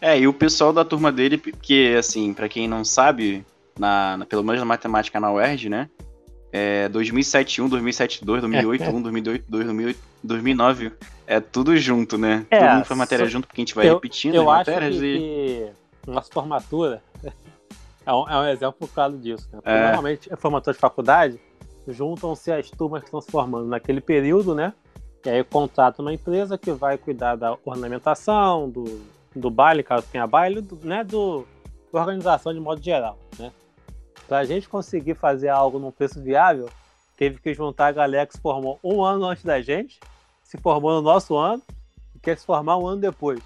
É, 0.00 0.18
e 0.18 0.26
o 0.26 0.32
pessoal 0.32 0.72
da 0.72 0.84
turma 0.84 1.12
dele, 1.12 1.36
que, 1.38 1.94
assim, 1.94 2.32
para 2.32 2.48
quem 2.48 2.66
não 2.66 2.84
sabe, 2.84 3.44
na, 3.78 4.16
na, 4.18 4.26
pelo 4.26 4.42
menos 4.42 4.60
na 4.60 4.64
matemática 4.64 5.20
na 5.20 5.32
UERJ, 5.32 5.68
né? 5.68 5.90
É 6.52 6.88
2007, 6.88 7.62
1, 7.62 7.68
2007, 7.68 8.24
2, 8.24 8.40
2008, 8.40 8.84
1, 8.84 9.02
2008, 9.02 9.44
2, 9.48 9.64
2008, 9.66 10.00
2009. 10.24 10.92
É 11.26 11.38
tudo 11.38 11.76
junto, 11.76 12.18
né? 12.18 12.44
É, 12.50 12.58
Todo 12.58 12.74
mundo 12.74 12.84
faz 12.86 12.98
matéria 12.98 13.26
junto 13.26 13.46
porque 13.46 13.60
a 13.60 13.64
gente 13.64 13.74
vai 13.74 13.88
eu, 13.88 13.94
repetindo 13.94 14.34
eu 14.34 14.50
as 14.50 14.58
matérias 14.58 14.96
que, 14.96 15.04
e. 15.04 15.70
Que 16.02 16.10
nossa 16.10 16.28
formatura 16.32 17.02
é 18.04 18.12
um, 18.12 18.28
é 18.28 18.36
um 18.38 18.48
exemplo 18.48 18.88
claro 18.88 19.16
disso, 19.16 19.48
né? 19.52 19.60
Porque 19.62 19.70
é. 19.70 19.82
normalmente, 19.82 20.32
a 20.32 20.36
formatura 20.36 20.74
de 20.74 20.80
faculdade 20.80 21.40
juntam-se 21.86 22.50
as 22.50 22.70
turmas 22.70 23.02
que 23.02 23.08
estão 23.08 23.20
se 23.20 23.30
formando 23.30 23.68
naquele 23.68 24.00
período, 24.00 24.54
né? 24.54 24.72
E 25.24 25.28
aí 25.28 25.44
contrata 25.44 26.00
uma 26.00 26.12
empresa 26.12 26.56
que 26.56 26.72
vai 26.72 26.96
cuidar 26.96 27.36
da 27.36 27.56
ornamentação, 27.64 28.68
do, 28.68 29.02
do 29.34 29.50
baile, 29.50 29.82
caso 29.82 30.06
tenha 30.10 30.26
baile, 30.26 30.60
do, 30.60 30.78
né? 30.82 31.04
Do, 31.04 31.46
da 31.92 32.00
organização 32.00 32.54
de 32.54 32.60
modo 32.60 32.82
geral, 32.82 33.18
né? 33.38 33.52
Para 34.26 34.38
a 34.38 34.44
gente 34.44 34.68
conseguir 34.68 35.14
fazer 35.14 35.48
algo 35.48 35.78
num 35.78 35.90
preço 35.90 36.22
viável, 36.22 36.70
teve 37.16 37.38
que 37.40 37.52
juntar 37.52 37.88
a 37.88 37.92
galera 37.92 38.26
que 38.26 38.34
se 38.34 38.40
formou 38.40 38.78
um 38.82 39.02
ano 39.02 39.26
antes 39.26 39.44
da 39.44 39.60
gente 39.60 39.98
se 40.50 40.58
formou 40.58 40.90
no 40.94 41.00
nosso 41.00 41.36
ano 41.36 41.62
e 42.16 42.18
quer 42.18 42.36
se 42.36 42.44
formar 42.44 42.76
um 42.76 42.84
ano 42.84 43.00
depois. 43.00 43.38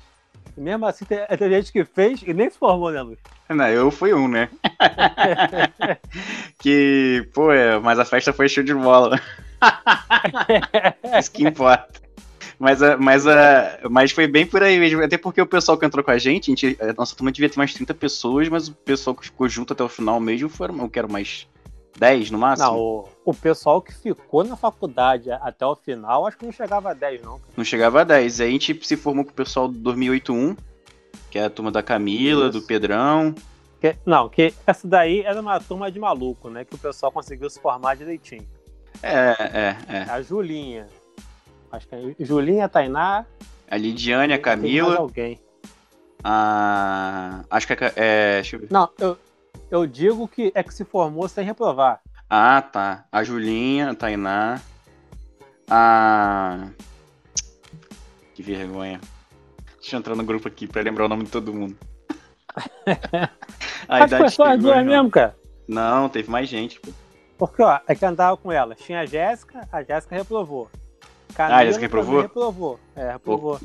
E 0.56 0.60
mesmo 0.60 0.86
assim, 0.86 1.04
tem, 1.04 1.18
tem 1.18 1.50
gente 1.50 1.70
que 1.70 1.84
fez 1.84 2.22
e 2.22 2.32
nem 2.32 2.48
se 2.48 2.56
formou, 2.56 2.90
né, 2.90 3.02
Luiz? 3.02 3.18
Não, 3.46 3.68
eu 3.68 3.90
fui 3.90 4.14
um, 4.14 4.26
né? 4.26 4.48
que, 6.58 7.28
pô, 7.34 7.52
é, 7.52 7.78
mas 7.78 7.98
a 7.98 8.06
festa 8.06 8.32
foi 8.32 8.48
show 8.48 8.64
de 8.64 8.72
bola. 8.72 9.20
Isso 11.18 11.30
que 11.30 11.44
importa. 11.44 12.04
Mas, 12.59 12.78
mas, 12.99 13.25
mas 13.90 14.12
foi 14.12 14.26
bem 14.26 14.47
por 14.47 14.62
aí 14.62 14.78
mesmo. 14.78 15.02
Até 15.02 15.18
porque 15.18 15.40
o 15.40 15.47
pessoal 15.47 15.76
que 15.76 15.85
entrou 15.85 16.04
com 16.04 16.11
a 16.11 16.18
gente, 16.18 16.50
a, 16.50 16.54
gente, 16.54 16.78
a 16.80 16.92
nossa 16.92 17.14
turma 17.16 17.33
devia 17.33 17.49
ter 17.49 17.59
mais 17.59 17.75
30 17.75 17.92
pessoas, 17.94 18.49
mas 18.49 18.68
o 18.68 18.75
pessoal 18.75 19.14
que 19.14 19.25
ficou 19.25 19.49
junto 19.49 19.73
até 19.73 19.83
o 19.83 19.88
final 19.88 20.21
mesmo 20.21 20.49
foram, 20.49 20.78
eu 20.78 20.88
quero 20.88 21.11
mais 21.11 21.49
10 21.99 22.30
no 22.30 22.38
máximo? 22.38 22.68
Não, 22.68 22.78
o, 22.78 23.09
o 23.25 23.35
pessoal 23.35 23.80
que 23.80 23.92
ficou 23.92 24.44
na 24.44 24.56
faculdade 24.56 25.30
até 25.30 25.66
o 25.66 25.75
final, 25.75 26.26
acho 26.26 26.37
que 26.37 26.44
não 26.44 26.52
chegava 26.52 26.90
a 26.90 26.94
10, 26.94 27.23
não. 27.23 27.40
Não 27.56 27.64
chegava 27.64 28.00
a 28.00 28.04
10. 28.04 28.40
Aí 28.40 28.49
a 28.49 28.50
gente 28.50 28.78
se 28.87 28.97
formou 28.97 29.25
com 29.25 29.30
o 29.30 29.35
pessoal 29.35 29.68
do 29.68 29.78
2081, 29.78 30.56
que 31.30 31.38
é 31.38 31.44
a 31.44 31.50
turma 31.50 31.71
da 31.71 31.83
Camila, 31.83 32.49
Isso. 32.49 32.61
do 32.61 32.62
Pedrão. 32.62 33.35
Que, 33.80 33.97
não, 34.06 34.28
que 34.28 34.54
essa 34.66 34.87
daí 34.88 35.21
era 35.21 35.40
uma 35.40 35.61
turma 35.61 35.90
de 35.90 35.99
maluco, 35.99 36.49
né? 36.49 36.64
Que 36.64 36.75
o 36.75 36.78
pessoal 36.78 37.12
conseguiu 37.12 37.50
se 37.50 37.61
formar 37.61 37.97
direitinho. 37.97 38.47
É, 39.02 39.16
é, 39.16 39.76
é. 39.88 40.00
A 40.08 40.22
Julinha. 40.22 40.86
Acho 41.70 41.88
que 41.88 41.94
é 41.94 42.24
Julinha, 42.24 42.68
Tainá. 42.68 43.26
A 43.68 43.76
Lidiane, 43.76 44.32
a 44.32 44.38
Camila. 44.38 44.96
alguém. 44.96 45.40
A. 46.22 47.44
Acho 47.50 47.66
que 47.66 47.72
é. 47.72 47.92
é 47.96 48.34
deixa 48.36 48.56
eu 48.56 48.60
ver. 48.60 48.68
Não, 48.70 48.88
eu, 48.98 49.18
eu 49.70 49.86
digo 49.86 50.26
que 50.28 50.52
é 50.54 50.62
que 50.62 50.72
se 50.72 50.84
formou 50.84 51.28
sem 51.28 51.44
reprovar. 51.44 52.00
Ah, 52.28 52.62
tá. 52.62 53.04
A 53.10 53.22
Julinha, 53.22 53.90
a 53.90 53.94
Tainá. 53.94 54.60
A. 55.68 56.68
Que 58.34 58.42
vergonha. 58.42 59.00
Deixa 59.80 59.96
eu 59.96 59.98
entrar 59.98 60.16
no 60.16 60.24
grupo 60.24 60.48
aqui 60.48 60.66
pra 60.66 60.82
lembrar 60.82 61.04
o 61.04 61.08
nome 61.08 61.24
de 61.24 61.30
todo 61.30 61.52
mundo. 61.52 61.76
a 63.88 64.04
Acho 64.04 64.16
que 64.16 64.30
só 64.30 64.44
as 64.44 64.60
duas 64.60 64.84
mesmo, 64.84 65.10
cara. 65.10 65.36
Não, 65.68 66.08
teve 66.08 66.30
mais 66.30 66.48
gente, 66.48 66.80
pô. 66.80 66.90
Porque, 67.36 67.62
ó, 67.62 67.80
é 67.86 67.94
que 67.94 68.04
andava 68.04 68.36
com 68.36 68.50
elas. 68.50 68.78
Tinha 68.78 69.00
a 69.00 69.06
Jéssica, 69.06 69.68
a 69.72 69.82
Jéssica 69.82 70.14
reprovou. 70.14 70.70
Camila 71.34 71.56
ah, 71.56 71.60
a 71.60 71.64
Jéssica 71.66 71.86
reprovou? 71.86 72.22
reprovou. 72.22 72.80
É, 72.94 73.12
reprovou. 73.12 73.60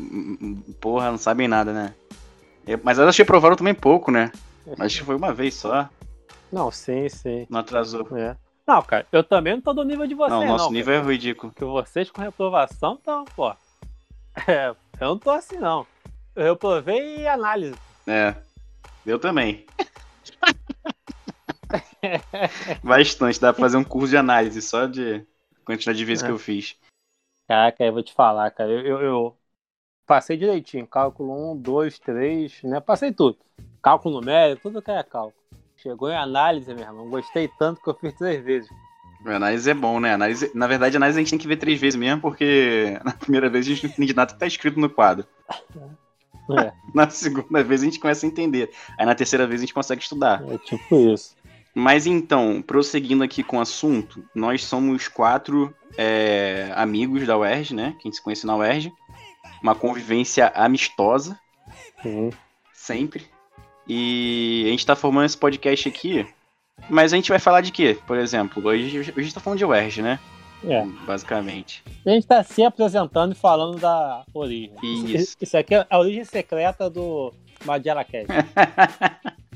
Porra, 0.79 1.11
não 1.11 1.17
sabem 1.17 1.47
nada, 1.47 1.71
né? 1.71 1.93
Mas 2.83 2.99
elas 2.99 3.17
reprovaram 3.17 3.55
também 3.55 3.73
pouco, 3.73 4.11
né? 4.11 4.31
Acho 4.79 4.99
que 4.99 5.05
foi 5.05 5.15
uma 5.15 5.33
vez 5.33 5.55
só. 5.55 5.89
Não, 6.51 6.71
sim, 6.71 7.07
sim. 7.09 7.47
Não 7.49 7.59
atrasou. 7.59 8.07
É. 8.17 8.35
Não, 8.67 8.81
cara, 8.81 9.05
eu 9.11 9.23
também 9.23 9.53
não 9.53 9.61
tô 9.61 9.73
do 9.73 9.83
nível 9.83 10.05
de 10.05 10.13
vocês, 10.13 10.39
não. 10.39 10.45
Nosso 10.45 10.65
não, 10.65 10.71
nível 10.71 10.93
cara. 10.93 11.07
é 11.07 11.11
ridículo. 11.11 11.53
Que 11.53 11.65
vocês 11.65 12.11
com 12.11 12.21
reprovação 12.21 12.93
estão, 12.93 13.25
pô. 13.35 13.51
É, 14.47 14.69
eu 14.99 15.07
não 15.07 15.17
tô 15.17 15.31
assim, 15.31 15.57
não. 15.57 15.85
Eu 16.35 16.53
reprovei 16.53 17.27
análise. 17.27 17.75
É, 18.05 18.35
eu 19.05 19.17
também. 19.17 19.65
Bastante, 22.84 23.39
dá 23.39 23.53
pra 23.53 23.62
fazer 23.62 23.77
um 23.77 23.84
curso 23.84 24.10
de 24.10 24.18
análise 24.18 24.62
só 24.62 24.86
de 24.86 25.25
quantidade 25.65 25.98
de 25.98 26.06
vezes 26.06 26.24
é. 26.24 26.27
que 26.27 26.32
eu 26.32 26.39
fiz. 26.39 26.77
Caraca, 27.48 27.84
eu 27.84 27.94
vou 27.94 28.03
te 28.03 28.13
falar, 28.13 28.50
cara. 28.51 28.72
Eu, 28.72 28.86
eu, 28.86 29.01
eu, 29.01 29.38
passei 30.06 30.38
direitinho. 30.38 30.88
Cálculo 30.88 31.53
1, 31.53 31.58
2, 31.58 32.00
3, 32.00 32.63
né? 32.63 32.79
Passei 32.79 33.12
tudo. 33.12 33.38
Cálculo 33.82 34.20
numérico, 34.20 34.63
tudo 34.63 34.82
que 34.82 34.91
é 34.91 35.03
cálculo. 35.03 35.34
Chegou 35.77 36.10
em 36.10 36.15
análise, 36.15 36.74
meu 36.74 36.84
irmão. 36.84 37.10
Gostei 37.10 37.48
tanto 37.48 37.82
que 37.82 37.89
eu 37.89 37.94
fiz 37.94 38.13
três 38.15 38.44
vezes. 38.44 38.70
A 39.25 39.36
análise 39.36 39.70
é 39.70 39.74
bom, 39.74 40.00
né? 40.00 40.13
Análise, 40.13 40.51
na 40.53 40.68
verdade, 40.68 40.96
a 40.96 41.00
análise 41.00 41.18
a 41.18 41.22
gente 41.22 41.29
tem 41.29 41.39
que 41.39 41.48
ver 41.48 41.58
três 41.58 41.79
vezes 41.79 42.00
mesmo, 42.00 42.22
porque 42.22 43.00
na 43.03 43.13
primeira 43.13 43.50
vez 43.50 43.65
a 43.65 43.70
gente 43.70 43.84
não 43.84 43.91
entende 43.91 44.15
nada 44.15 44.34
que 44.34 44.39
tá 44.39 44.48
escrito 44.48 44.79
no 44.79 44.89
quadro. 44.89 45.25
É. 46.58 46.74
Na 46.96 47.08
segunda 47.10 47.63
vez 47.63 47.82
a 47.82 47.86
gente 47.86 48.00
começa 48.00 48.25
a 48.25 48.29
entender. 48.29 48.72
Aí 48.98 49.06
na 49.06 49.13
terceira 49.13 49.46
vez 49.46 49.62
a 49.62 49.63
gente 49.65 49.74
consegue 49.74 50.01
estudar. 50.01 50.44
É 50.50 50.58
tipo 50.58 50.96
isso. 51.13 51.36
Mas 51.73 52.05
então, 52.05 52.61
prosseguindo 52.61 53.23
aqui 53.23 53.43
com 53.43 53.57
o 53.57 53.61
assunto, 53.61 54.23
nós 54.33 54.63
somos 54.63 55.07
quatro 55.07 55.73
é, 55.97 56.71
amigos 56.75 57.25
da 57.25 57.38
UERJ, 57.38 57.75
né? 57.75 57.95
Quem 58.01 58.11
se 58.11 58.21
conhece 58.21 58.45
na 58.45 58.55
UERJ. 58.55 58.91
Uma 59.61 59.75
convivência 59.75 60.51
amistosa. 60.55 61.39
Uhum. 62.03 62.29
Sempre. 62.73 63.27
E 63.88 64.63
a 64.67 64.69
gente 64.69 64.85
tá 64.85 64.95
formando 64.95 65.25
esse 65.25 65.38
podcast 65.38 65.88
aqui. 65.88 66.27
Mas 66.89 67.11
a 67.11 67.15
gente 67.15 67.29
vai 67.29 67.39
falar 67.39 67.61
de 67.61 67.71
quê, 67.71 67.97
por 68.07 68.17
exemplo? 68.17 68.65
Hoje, 68.65 68.99
hoje 68.99 69.13
a 69.15 69.21
gente 69.21 69.33
tá 69.33 69.39
falando 69.39 69.59
de 69.59 69.65
UERJ, 69.65 70.01
né? 70.01 70.19
É. 70.63 70.85
Basicamente. 71.05 71.83
A 72.05 72.09
gente 72.09 72.27
tá 72.27 72.43
se 72.43 72.63
apresentando 72.63 73.31
e 73.33 73.35
falando 73.35 73.79
da 73.79 74.23
origem. 74.33 74.75
Isso. 74.83 75.38
Isso 75.39 75.57
aqui 75.57 75.75
é 75.75 75.85
a 75.89 75.99
origem 75.99 76.23
secreta 76.23 76.89
do 76.89 77.33
Cat. 77.65 78.27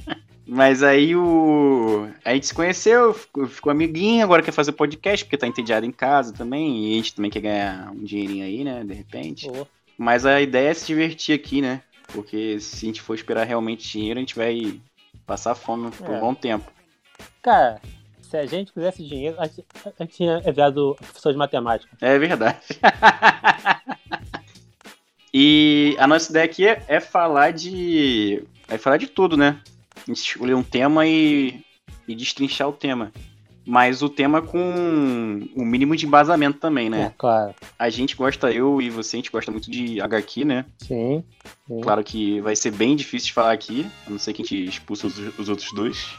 Mas 0.45 0.83
aí 0.83 1.15
o. 1.15 2.07
A 2.23 2.33
gente 2.33 2.47
se 2.47 2.53
conheceu, 2.53 3.13
ficou, 3.13 3.47
ficou 3.47 3.71
amiguinho, 3.71 4.23
agora 4.23 4.43
quer 4.43 4.51
fazer 4.51 4.73
podcast, 4.73 5.23
porque 5.23 5.37
tá 5.37 5.47
entediado 5.47 5.85
em 5.85 5.91
casa 5.91 6.33
também. 6.33 6.85
E 6.85 6.93
a 6.93 6.95
gente 6.97 7.15
também 7.15 7.31
quer 7.31 7.39
ganhar 7.39 7.91
um 7.91 8.03
dinheirinho 8.03 8.45
aí, 8.45 8.63
né? 8.63 8.83
De 8.83 8.93
repente. 8.93 9.49
Oh. 9.49 9.65
Mas 9.97 10.25
a 10.25 10.41
ideia 10.41 10.69
é 10.69 10.73
se 10.73 10.85
divertir 10.85 11.33
aqui, 11.33 11.61
né? 11.61 11.81
Porque 12.07 12.59
se 12.59 12.85
a 12.85 12.87
gente 12.87 13.01
for 13.01 13.15
esperar 13.15 13.45
realmente 13.45 13.89
dinheiro, 13.89 14.19
a 14.19 14.21
gente 14.21 14.35
vai 14.35 14.79
passar 15.25 15.55
fome 15.55 15.89
por 15.91 16.11
é. 16.11 16.17
um 16.17 16.19
bom 16.19 16.35
tempo. 16.35 16.69
Cara, 17.41 17.79
se 18.21 18.35
a 18.35 18.45
gente 18.45 18.73
quisesse 18.73 19.03
dinheiro, 19.03 19.35
a 19.39 19.47
gente, 19.47 19.65
a 19.85 20.03
gente 20.03 20.17
tinha 20.17 20.41
enviado 20.45 20.95
professor 20.99 21.31
de 21.31 21.37
matemática. 21.37 21.95
É 22.01 22.19
verdade. 22.19 22.59
e 25.33 25.95
a 25.97 26.05
nossa 26.05 26.29
ideia 26.31 26.45
aqui 26.45 26.67
é, 26.67 26.83
é 26.87 26.99
falar 26.99 27.51
de. 27.51 28.43
É 28.67 28.77
falar 28.77 28.97
de 28.97 29.07
tudo, 29.07 29.37
né? 29.37 29.61
A 30.03 30.11
gente 30.11 30.27
escolher 30.27 30.53
um 30.53 30.63
tema 30.63 31.05
e, 31.05 31.61
e 32.07 32.15
destrinchar 32.15 32.67
o 32.69 32.73
tema. 32.73 33.11
Mas 33.65 34.01
o 34.01 34.09
tema 34.09 34.41
com 34.41 35.39
o 35.55 35.61
um 35.61 35.65
mínimo 35.65 35.95
de 35.95 36.05
embasamento 36.05 36.59
também, 36.59 36.89
né? 36.89 37.03
É, 37.03 37.13
claro. 37.17 37.55
A 37.79 37.89
gente 37.89 38.13
gosta, 38.13 38.51
eu 38.51 38.81
e 38.81 38.89
você, 38.89 39.15
a 39.15 39.19
gente 39.19 39.31
gosta 39.31 39.49
muito 39.51 39.71
de 39.71 40.01
HQ, 40.01 40.43
né? 40.43 40.65
Sim. 40.79 41.23
sim. 41.65 41.79
Claro 41.81 42.03
que 42.03 42.41
vai 42.41 42.57
ser 42.57 42.71
bem 42.71 42.93
difícil 42.93 43.27
de 43.27 43.33
falar 43.33 43.53
aqui, 43.53 43.89
a 44.05 44.09
não 44.09 44.19
ser 44.19 44.33
que 44.33 44.41
a 44.41 44.45
gente 44.45 44.65
expulsa 44.65 45.07
os, 45.07 45.17
os 45.39 45.47
outros 45.47 45.71
dois. 45.73 46.13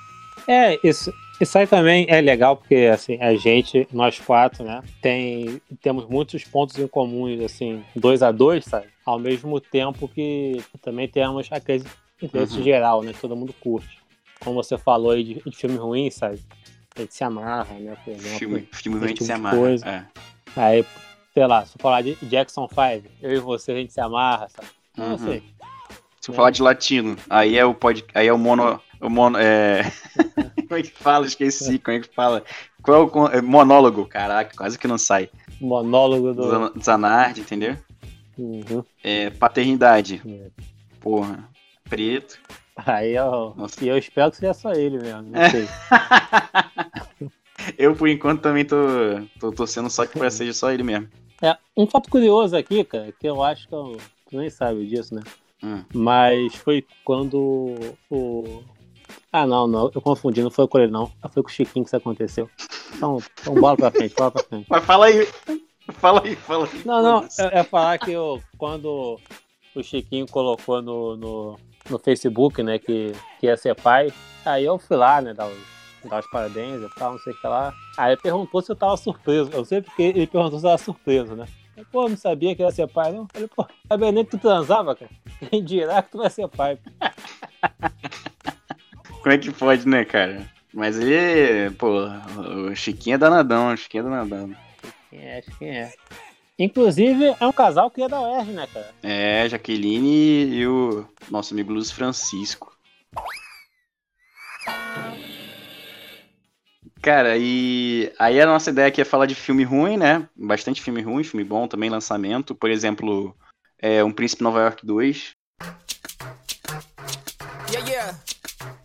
É, 0.49 0.79
isso, 0.83 1.13
isso 1.41 1.59
aí 1.59 1.67
também 1.67 2.07
é 2.09 2.21
legal, 2.21 2.57
porque 2.57 2.91
assim, 2.93 3.21
a 3.21 3.35
gente, 3.35 3.87
nós 3.93 4.19
quatro, 4.19 4.65
né, 4.65 4.83
tem, 5.03 5.61
temos 5.83 6.09
muitos 6.09 6.45
pontos 6.45 6.79
em 6.79 6.87
comuns, 6.87 7.41
assim, 7.43 7.83
dois 7.95 8.23
a 8.23 8.33
dois, 8.33 8.65
sabe? 8.65 8.87
Ao 9.05 9.19
mesmo 9.19 9.61
tempo 9.61 10.09
que 10.09 10.63
também 10.81 11.09
temos 11.09 11.47
aqueles 11.51 11.85
interesse 12.25 12.57
uhum. 12.57 12.65
geral, 12.65 13.03
né? 13.03 13.13
Todo 13.21 13.37
mundo 13.37 13.55
curte. 13.61 13.99
Como 14.41 14.63
você 14.63 14.77
falou 14.77 15.13
aí 15.13 15.25
de, 15.25 15.35
de 15.35 15.57
filme 15.57 15.77
ruim, 15.77 16.11
sabe? 16.11 16.41
A 16.97 17.01
gente 17.01 17.15
se 17.15 17.25
amarra, 17.25 17.75
né? 17.75 17.97
Por 18.05 18.13
exemplo, 18.13 18.39
filme, 18.39 18.69
filme 18.73 18.99
ruim 18.99 19.07
a 19.07 19.09
gente 19.09 19.19
tipo 19.19 19.27
se 19.27 19.33
amarra. 19.33 19.57
Coisa. 19.57 19.87
É. 19.87 20.07
Aí, 20.57 20.87
sei 21.33 21.47
lá, 21.47 21.65
se 21.65 21.77
eu 21.77 21.83
falar 21.83 22.03
de 22.03 22.15
Jackson 22.23 22.69
5, 22.69 23.09
eu 23.21 23.33
e 23.33 23.39
você 23.39 23.73
a 23.73 23.77
gente 23.77 23.93
se 23.93 24.01
amarra, 24.01 24.49
sabe? 24.49 24.69
Não 24.97 25.11
uhum. 25.13 25.19
sei. 25.19 25.43
Se 26.21 26.31
eu 26.31 26.35
é. 26.35 26.37
falar 26.37 26.51
de 26.51 26.63
latino, 26.63 27.17
aí 27.29 27.59
é 27.59 27.65
o 27.65 27.75
pod, 27.75 28.05
aí 28.15 28.29
é 28.29 28.33
o 28.33 28.39
mono, 28.39 28.81
o 29.01 29.11
mono, 29.11 29.39
é... 29.39 29.83
como 30.69 30.79
é 30.79 30.83
que 30.83 30.91
fala? 30.91 31.27
Esqueci, 31.27 31.79
como 31.79 31.97
é 31.97 32.01
que 32.01 32.15
fala? 32.15 32.45
Qual 32.83 32.97
é 32.97 33.05
o 33.05 33.27
é 33.29 33.43
monólogo? 33.43 34.07
Caraca, 34.07 34.55
quase 34.57 34.79
que 34.79 34.87
não 34.87 34.99
sai. 34.99 35.29
Monólogo 35.61 36.33
do 36.33 36.81
Zanardi, 36.81 37.41
entendeu? 37.41 37.77
Uhum. 38.39 38.85
É, 39.03 39.31
paternidade. 39.31 40.23
É. 40.27 40.51
Porra 41.01 41.54
preto. 41.95 42.39
Aí 42.77 43.15
eu, 43.15 43.55
e 43.81 43.89
eu 43.89 43.97
espero 43.97 44.31
que 44.31 44.39
seja 44.39 44.53
só 44.53 44.73
ele 44.73 44.99
mesmo, 44.99 45.23
não 45.23 45.51
sei. 45.51 45.69
eu, 47.79 47.95
por 47.95 48.09
enquanto, 48.09 48.43
também 48.43 48.65
tô, 48.65 48.77
tô 49.39 49.53
torcendo 49.53 49.89
só 49.89 50.05
que 50.05 50.31
seja 50.31 50.53
só 50.53 50.73
ele 50.73 50.83
mesmo. 50.83 51.09
É, 51.41 51.57
um 51.77 51.87
fato 51.87 52.11
curioso 52.11 52.57
aqui, 52.57 52.83
cara, 52.83 53.13
que 53.13 53.29
eu 53.29 53.43
acho 53.43 53.69
que 53.69 53.75
eu, 53.75 53.97
tu 54.29 54.37
nem 54.37 54.51
sabe 54.51 54.87
disso, 54.87 55.15
né? 55.15 55.23
Hum. 55.63 55.85
Mas 55.95 56.55
foi 56.57 56.85
quando 57.05 57.77
o. 58.11 58.63
Ah, 59.33 59.47
não, 59.47 59.67
não, 59.67 59.91
eu 59.95 60.01
confundi, 60.01 60.43
não 60.43 60.51
foi 60.51 60.67
com 60.67 60.79
ele, 60.79 60.91
não. 60.91 61.11
Foi 61.33 61.43
com 61.43 61.49
o 61.49 61.53
Chiquinho 61.53 61.85
que 61.85 61.89
isso 61.89 61.97
aconteceu. 61.97 62.51
Então, 62.97 63.19
então 63.41 63.55
bola 63.55 63.77
pra 63.77 63.91
frente, 63.91 64.15
bola 64.15 64.31
pra 64.33 64.43
frente. 64.43 64.67
Mas 64.69 64.85
fala 64.85 65.07
aí, 65.07 65.29
fala 65.95 66.23
aí, 66.25 66.37
fala 66.37 66.69
aí. 66.73 66.83
Não, 66.85 67.03
não, 67.03 67.25
é, 67.25 67.61
é 67.61 67.65
falar 67.65 67.99
que 67.99 68.13
eu, 68.13 68.41
quando 68.59 69.19
o 69.75 69.83
Chiquinho 69.83 70.27
colocou 70.27 70.81
no, 70.81 71.17
no 71.17 71.59
no 71.89 71.99
Facebook, 71.99 72.63
né, 72.63 72.79
que, 72.79 73.13
que 73.39 73.47
ia 73.47 73.57
ser 73.57 73.75
pai. 73.75 74.13
Aí 74.45 74.65
eu 74.65 74.79
fui 74.79 74.97
lá, 74.97 75.21
né, 75.21 75.35
dar 75.35 75.47
os, 75.47 75.59
dar 76.09 76.21
os 76.21 76.31
parabéns 76.31 76.83
e 76.83 76.95
tal, 76.97 77.13
não 77.13 77.19
sei 77.19 77.33
o 77.33 77.37
que 77.37 77.47
lá. 77.47 77.73
Aí 77.97 78.13
ele 78.13 78.21
perguntou 78.21 78.63
se 78.63 78.71
eu 78.71 78.77
tava 78.77 78.97
surpreso. 78.97 79.51
Eu 79.53 79.65
sei 79.65 79.83
porque 79.83 80.03
ele 80.03 80.27
perguntou 80.27 80.59
se 80.59 80.67
eu 80.67 80.71
tava 80.71 80.83
surpreso, 80.83 81.35
né? 81.35 81.47
Eu, 81.77 81.85
pô, 81.87 82.09
não 82.09 82.17
sabia 82.17 82.55
que 82.55 82.63
ia 82.63 82.71
ser 82.71 82.87
pai, 82.87 83.13
não. 83.13 83.23
Eu 83.23 83.29
falei, 83.33 83.49
pô, 83.49 83.67
sabia 83.89 84.13
nem 84.13 84.25
que 84.25 84.33
tu 84.33 84.39
transava, 84.39 84.95
cara. 84.95 85.11
Quem 85.51 85.65
dirá 85.65 86.03
que 86.03 86.13
tu 86.13 86.19
vai 86.19 86.31
ser 86.31 86.49
pai? 86.49 86.79
Como 89.23 89.35
é 89.35 89.39
que 89.39 89.51
pode, 89.51 89.89
né, 89.89 90.05
cara? 90.05 90.47
Mas 90.73 90.99
ele, 90.99 91.71
pô, 91.77 92.07
o 92.69 92.75
Chiquinho 92.75 93.15
é 93.15 93.19
danadão, 93.19 93.73
o 93.73 93.77
Chiquinho 93.77 94.07
é 94.07 94.11
danadão. 94.11 94.55
Chiquinho 95.09 95.23
é, 95.23 95.43
Chiquinho 95.43 95.73
é. 95.73 95.93
Inclusive, 96.59 97.35
é 97.41 97.47
um 97.47 97.53
casal 97.53 97.91
que 97.91 98.03
é 98.03 98.09
da 98.09 98.21
UERJ, 98.21 98.53
né, 98.53 98.67
cara? 98.73 98.95
É, 99.03 99.49
Jaqueline 99.49 100.47
e 100.55 100.67
o 100.67 101.05
nosso 101.31 101.53
amigo 101.53 101.73
Luiz 101.73 101.91
Francisco. 101.91 102.73
Cara, 107.03 107.37
e 107.37 108.11
aí 108.19 108.41
a 108.41 108.47
nossa 108.47 108.71
ideia 108.71 108.89
aqui 108.89 109.01
é 109.01 109.05
falar 109.05 109.27
de 109.27 109.35
filme 109.35 109.63
ruim, 109.65 109.97
né? 109.97 110.27
Bastante 110.35 110.81
filme 110.81 111.03
ruim, 111.03 111.25
filme 111.25 111.45
bom 111.45 111.67
também, 111.69 111.91
lançamento. 111.91 112.55
Por 112.55 112.71
exemplo, 112.71 113.37
é, 113.79 114.03
Um 114.03 114.13
Príncipe 114.13 114.43
Nova 114.43 114.61
York 114.61 114.87
2. 114.87 115.33
Yeah, 117.71 117.91
yeah. 117.91 118.19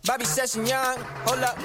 Bobby 0.04 0.26
Session 0.26 0.64
Young, 0.66 0.98
hold 1.24 1.42
up. 1.44 1.56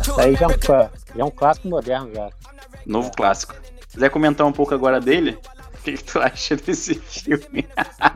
Isso 0.00 0.20
aí 0.20 0.34
já 0.34 0.46
é, 0.46 0.48
um, 0.48 0.58
já 0.60 0.90
é 1.16 1.24
um 1.24 1.30
clássico 1.30 1.68
moderno 1.68 2.10
já. 2.14 2.30
Novo 2.86 3.10
clássico. 3.12 3.54
Se 3.88 3.94
quiser 3.94 4.10
comentar 4.10 4.46
um 4.46 4.52
pouco 4.52 4.74
agora 4.74 5.00
dele, 5.00 5.38
o 5.74 5.82
que, 5.82 5.92
que 5.92 6.04
tu 6.04 6.18
acha 6.18 6.56
desse 6.56 6.94
filme? 6.94 7.66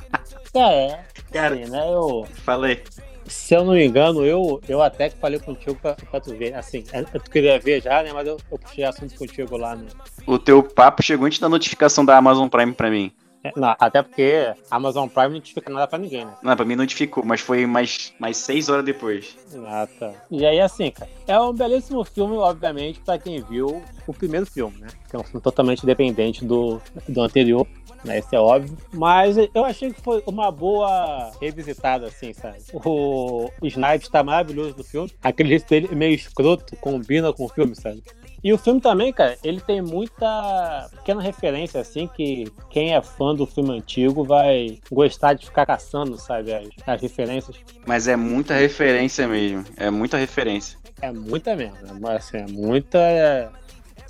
é, 0.55 0.99
cara, 1.33 1.55
assim, 1.55 1.71
né, 1.71 1.89
eu... 1.89 2.27
Falei. 2.45 2.83
Se 3.27 3.55
eu 3.55 3.65
não 3.65 3.75
me 3.75 3.87
engano, 3.87 4.25
eu, 4.25 4.61
eu 4.69 4.83
até 4.83 5.09
que 5.09 5.17
falei 5.17 5.39
contigo 5.39 5.77
pra, 5.77 5.95
pra 5.95 6.21
tu 6.21 6.37
ver. 6.37 6.55
Assim, 6.55 6.85
é, 6.93 7.03
tu 7.03 7.31
queria 7.31 7.59
ver 7.59 7.81
já, 7.81 8.03
né? 8.03 8.13
Mas 8.13 8.27
eu, 8.27 8.37
eu 8.51 8.59
puxei 8.59 8.85
assunto 8.85 9.15
contigo 9.15 9.57
lá 9.57 9.77
no. 9.77 9.87
O 10.27 10.39
teu 10.39 10.63
papo 10.63 11.03
chegou 11.03 11.27
antes 11.27 11.39
da 11.39 11.49
notificação 11.49 12.05
da 12.05 12.17
Amazon 12.17 12.49
Prime 12.49 12.73
pra 12.73 12.91
mim. 12.91 13.13
É, 13.45 13.53
não, 13.57 13.75
até 13.79 14.03
porque 14.03 14.55
a 14.71 14.77
Amazon 14.77 15.09
Prime 15.09 15.29
não 15.29 15.35
notifica 15.35 15.71
nada 15.71 15.87
pra 15.87 15.99
ninguém, 15.99 16.25
né? 16.25 16.35
Não, 16.43 16.57
pra 16.57 16.65
mim 16.65 16.77
notificou, 16.77 17.25
mas 17.25 17.41
foi 17.41 17.67
mais, 17.67 18.13
mais 18.19 18.37
seis 18.37 18.69
horas 18.69 18.85
depois. 18.85 19.37
Ah, 19.67 19.89
tá. 19.99 20.13
E 20.31 20.47
aí, 20.47 20.61
assim, 20.61 20.91
cara, 20.91 21.11
é 21.27 21.39
um 21.41 21.53
belíssimo 21.53 22.05
filme, 22.05 22.37
obviamente, 22.37 23.01
pra 23.01 23.19
quem 23.19 23.43
viu 23.43 23.83
o 24.07 24.15
primeiro 24.15 24.47
filme, 24.47 24.79
né? 24.79 24.89
Que 25.09 25.17
é 25.17 25.19
um 25.19 25.25
filme 25.25 25.41
totalmente 25.41 25.83
independente 25.83 26.45
do, 26.45 26.81
do 27.09 27.21
anterior 27.21 27.67
né? 28.05 28.19
Isso 28.19 28.35
é 28.35 28.39
óbvio. 28.39 28.77
Mas 28.93 29.37
eu 29.37 29.65
achei 29.65 29.93
que 29.93 30.01
foi 30.01 30.23
uma 30.27 30.51
boa 30.51 31.31
revisitada, 31.41 32.07
assim, 32.07 32.33
sabe? 32.33 32.59
O, 32.73 33.51
o 33.61 33.67
Snipes 33.67 34.09
tá 34.09 34.23
maravilhoso 34.23 34.75
do 34.75 34.85
filme. 34.85 35.11
Aquele 35.23 35.51
jeito 35.51 35.69
dele 35.69 35.95
meio 35.95 36.15
escroto, 36.15 36.77
combina 36.77 37.33
com 37.33 37.45
o 37.45 37.49
filme, 37.49 37.75
sabe? 37.75 38.03
E 38.43 38.53
o 38.53 38.59
filme 38.59 38.81
também, 38.81 39.13
cara, 39.13 39.39
ele 39.45 39.61
tem 39.61 39.81
muita 39.81 40.89
pequena 40.97 41.23
referência, 41.23 41.81
assim, 41.81 42.09
que 42.09 42.51
quem 42.71 42.95
é 42.95 43.01
fã 43.01 43.35
do 43.35 43.47
filme 43.47 43.71
antigo 43.79 44.25
vai 44.25 44.79
gostar 44.91 45.35
de 45.35 45.47
ficar 45.47 45.65
caçando, 45.65 46.19
sabe, 46.19 46.53
as, 46.53 46.69
as 46.87 47.01
referências. 47.01 47.57
Mas 47.87 48.09
é 48.09 48.17
muita 48.17 48.55
referência 48.55 49.29
mesmo. 49.29 49.65
É 49.77 49.91
muita 49.91 50.17
referência. 50.17 50.79
É 51.01 51.13
muita 51.13 51.55
mesmo. 51.55 52.09
Assim, 52.09 52.39
é 52.39 52.47
muita 52.47 52.99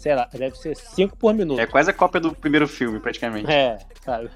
sei 0.02 0.16
lá, 0.16 0.28
deve 0.32 0.56
ser 0.56 0.74
5 0.74 1.16
por 1.16 1.32
minuto. 1.32 1.60
É 1.60 1.66
quase 1.66 1.90
a 1.90 1.94
cópia 1.94 2.20
do 2.20 2.34
primeiro 2.34 2.66
filme, 2.66 2.98
praticamente. 2.98 3.48
É, 3.48 3.78
sabe? 4.04 4.28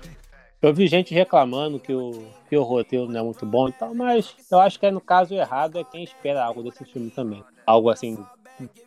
Eu 0.62 0.72
vi 0.72 0.86
gente 0.86 1.12
reclamando 1.12 1.80
que 1.80 1.92
o, 1.92 2.24
que 2.48 2.56
o 2.56 2.62
roteiro 2.62 3.08
não 3.08 3.20
é 3.20 3.22
muito 3.22 3.44
bom 3.44 3.68
e 3.68 3.72
tal, 3.72 3.92
mas 3.92 4.34
eu 4.50 4.60
acho 4.60 4.78
que 4.78 4.86
é 4.86 4.90
no 4.90 5.00
caso 5.00 5.34
errado 5.34 5.78
é 5.78 5.84
quem 5.84 6.04
espera 6.04 6.44
algo 6.44 6.62
desse 6.62 6.84
filme 6.84 7.10
também. 7.10 7.42
Algo 7.66 7.90
assim, 7.90 8.16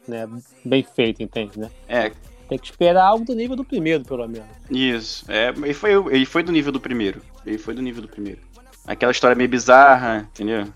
né, 0.08 0.28
bem 0.64 0.84
feito, 0.84 1.22
entende, 1.22 1.60
né? 1.60 1.70
É. 1.88 2.12
Tem 2.48 2.58
que 2.58 2.66
esperar 2.66 3.06
algo 3.06 3.24
do 3.24 3.36
nível 3.36 3.56
do 3.56 3.64
primeiro, 3.64 4.04
pelo 4.04 4.28
menos. 4.28 4.48
Isso, 4.72 5.24
é, 5.32 5.50
ele 5.50 5.74
foi, 5.74 5.92
ele 5.92 6.26
foi 6.26 6.42
do 6.42 6.52
nível 6.52 6.72
do 6.72 6.80
primeiro. 6.80 7.22
Ele 7.46 7.60
foi 7.60 7.76
do 7.76 7.82
nível 7.82 8.02
do 8.02 8.08
primeiro. 8.08 8.42
Aquela 8.88 9.12
história 9.12 9.36
meio 9.36 9.50
bizarra, 9.50 10.28
entendeu? 10.32 10.68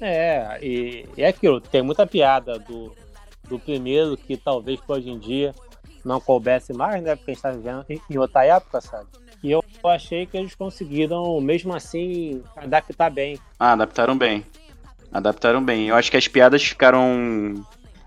É, 0.00 0.58
e, 0.62 1.06
é 1.16 1.28
aquilo, 1.28 1.60
tem 1.60 1.82
muita 1.82 2.06
piada 2.06 2.58
do, 2.58 2.94
do 3.48 3.58
primeiro, 3.58 4.16
que 4.16 4.36
talvez 4.36 4.78
hoje 4.86 5.10
em 5.10 5.18
dia 5.18 5.54
não 6.04 6.20
coubesse 6.20 6.72
mais, 6.72 7.02
né? 7.02 7.16
Porque 7.16 7.30
a 7.30 7.34
gente 7.34 7.38
está 7.38 7.50
vivendo 7.50 7.86
em 7.88 8.18
outra 8.18 8.44
época, 8.44 8.80
sabe? 8.80 9.08
E 9.42 9.50
eu 9.50 9.62
achei 9.84 10.26
que 10.26 10.36
eles 10.36 10.54
conseguiram, 10.54 11.40
mesmo 11.40 11.74
assim, 11.74 12.42
adaptar 12.56 13.10
bem. 13.10 13.38
Ah, 13.58 13.72
adaptaram 13.72 14.16
bem. 14.16 14.44
Adaptaram 15.12 15.64
bem. 15.64 15.88
Eu 15.88 15.96
acho 15.96 16.10
que 16.10 16.16
as 16.16 16.28
piadas 16.28 16.62
ficaram. 16.62 17.54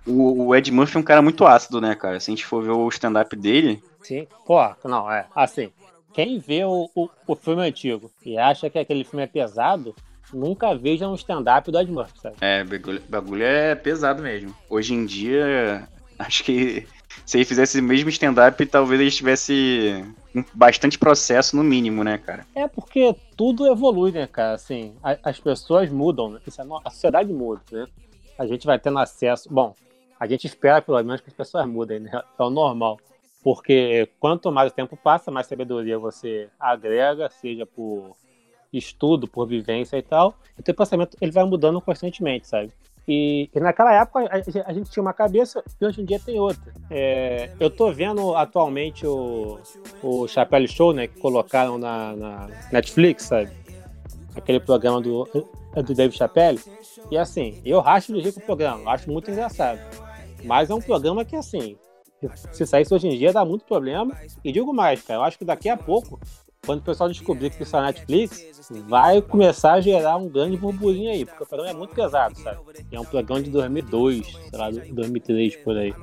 O, 0.06 0.48
o 0.48 0.56
Ed 0.56 0.72
Murphy 0.72 0.98
é 0.98 1.00
um 1.00 1.04
cara 1.04 1.22
muito 1.22 1.46
ácido, 1.46 1.80
né, 1.80 1.96
cara? 1.96 2.20
Se 2.20 2.32
a 2.32 2.34
gente 2.34 2.46
for 2.46 2.64
ver 2.64 2.72
o 2.72 2.88
stand-up 2.90 3.36
dele. 3.36 3.84
Sim, 4.02 4.28
pô, 4.46 4.60
não, 4.84 5.12
é. 5.12 5.28
Assim, 5.36 5.72
quem 6.14 6.40
vê 6.40 6.64
o, 6.66 6.90
o, 6.96 7.10
o 7.28 7.36
filme 7.36 7.62
antigo 7.62 8.12
e 8.26 8.38
acha 8.38 8.70
que 8.70 8.80
aquele 8.80 9.04
filme 9.04 9.24
é 9.24 9.28
pesado, 9.28 9.96
nunca 10.34 10.76
veja 10.76 11.08
um 11.08 11.16
stand-up 11.16 11.72
do 11.72 11.80
Ed 11.80 11.92
Murphy, 11.92 12.20
sabe? 12.20 12.36
É, 12.42 12.64
bagulho, 12.64 13.02
bagulho 13.08 13.44
é 13.44 13.76
pesado 13.76 14.24
mesmo. 14.24 14.54
Hoje 14.70 14.94
em 14.94 15.06
dia, 15.06 15.88
acho 16.18 16.44
que 16.44 16.88
se 17.26 17.38
ele 17.38 17.46
fizesse 17.46 17.80
o 17.80 17.84
mesmo 17.84 18.10
stand-up, 18.10 18.66
talvez 18.66 19.00
ele 19.00 19.12
tivesse 19.12 20.04
bastante 20.54 20.98
processo 20.98 21.56
no 21.56 21.64
mínimo, 21.64 22.04
né, 22.04 22.18
cara? 22.18 22.46
É 22.56 22.68
porque 22.68 23.16
tudo 23.36 23.68
evolui, 23.68 24.12
né, 24.12 24.28
cara? 24.28 24.54
Assim, 24.54 24.94
a, 25.04 25.18
as 25.24 25.40
pessoas 25.40 25.90
mudam, 25.90 26.30
né? 26.30 26.40
É 26.46 26.52
a 26.86 26.90
sociedade 26.90 27.32
muda, 27.32 27.62
né? 27.72 27.88
A 28.38 28.46
gente 28.46 28.66
vai 28.66 28.80
tendo 28.80 28.98
acesso. 28.98 29.48
Bom, 29.54 29.76
a 30.22 30.28
gente 30.28 30.46
espera 30.46 30.84
pelo 30.84 31.04
menos 31.04 31.20
que 31.20 31.30
as 31.30 31.34
pessoas 31.34 31.66
mudem, 31.66 32.00
né? 32.00 32.12
É 32.14 32.44
o 32.44 32.52
normal. 32.52 33.00
Porque 33.44 34.08
quanto 34.20 34.52
mais 34.52 34.72
o 34.72 34.76
tempo 34.76 34.96
passa, 34.96 35.32
mais 35.32 35.48
sabedoria 35.48 35.98
você 35.98 36.48
agrega, 36.60 37.28
seja 37.28 37.66
por 37.66 38.16
estudo, 38.72 39.28
por 39.28 39.48
vivência 39.48 39.98
e 39.98 40.02
tal, 40.04 40.36
e 40.60 40.62
teu 40.62 40.76
pensamento 40.76 41.18
ele 41.20 41.32
vai 41.32 41.44
mudando 41.44 41.82
constantemente, 41.82 42.48
sabe? 42.48 42.72
E, 43.08 43.50
e 43.52 43.60
naquela 43.60 43.96
época 43.96 44.20
a, 44.20 44.70
a, 44.70 44.74
gente 44.74 44.92
tinha 44.92 45.02
uma 45.02 45.12
cabeça 45.12 45.64
e 45.82 45.84
hoje 45.84 46.02
em 46.02 46.06
dia 46.06 46.20
tem 46.20 46.40
outra. 46.40 46.72
É, 46.92 47.50
eu 47.60 47.72
tô 47.72 47.92
vendo 47.92 48.36
atualmente 48.36 49.08
o, 49.08 49.58
o 50.04 50.28
Chapelle 50.28 50.68
Show, 50.68 50.94
né, 50.94 51.08
que 51.08 51.20
colocaram 51.20 51.80
na, 51.80 52.16
na 52.16 52.48
Netflix, 52.72 53.24
sabe? 53.24 53.50
Aquele 54.36 54.60
programa 54.60 55.02
do, 55.02 55.28
do 55.84 55.96
Dave 55.96 56.16
Chappelle. 56.16 56.60
E 57.10 57.18
assim, 57.18 57.60
eu 57.66 57.80
racho 57.80 58.14
rir 58.14 58.32
com 58.32 58.40
o 58.40 58.46
programa, 58.46 58.92
acho 58.92 59.12
muito 59.12 59.32
engraçado. 59.32 59.80
Mas 60.44 60.70
é 60.70 60.76
um 60.76 60.82
programa 60.82 61.26
que, 61.26 61.36
assim, 61.36 61.78
se 62.52 62.66
saísse 62.66 62.94
hoje 62.94 63.08
em 63.08 63.18
dia 63.18 63.34
dá 63.34 63.44
muito 63.44 63.66
problema. 63.66 64.16
E 64.44 64.52
digo 64.52 64.74
mais, 64.74 65.02
cara, 65.02 65.20
eu 65.20 65.24
acho 65.24 65.38
que 65.38 65.46
daqui 65.46 65.70
a 65.70 65.78
pouco 65.78 66.20
quando 66.66 66.80
o 66.80 66.84
pessoal 66.84 67.10
descobrir 67.10 67.50
que 67.50 67.64
isso 67.64 67.76
é 67.76 67.82
Netflix, 67.82 68.68
vai 68.88 69.22
começar 69.22 69.74
a 69.74 69.82
gerar 69.82 70.18
um 70.18 70.30
grande 70.30 70.58
burburinho 70.58 71.12
aí, 71.12 71.26
porque 71.26 71.44
o 71.44 71.48
programa 71.48 71.72
é 71.72 71.78
muito 71.78 71.96
pesado, 71.96 72.38
sabe? 72.38 72.60
E 72.92 72.96
é 72.96 73.00
um 73.00 73.06
programa 73.06 73.42
de 73.42 73.50
2002, 73.50 74.28
sei 74.28 74.60
lá, 74.60 74.70
2003 74.70 75.56
por 75.58 75.76
aí. 75.76 75.94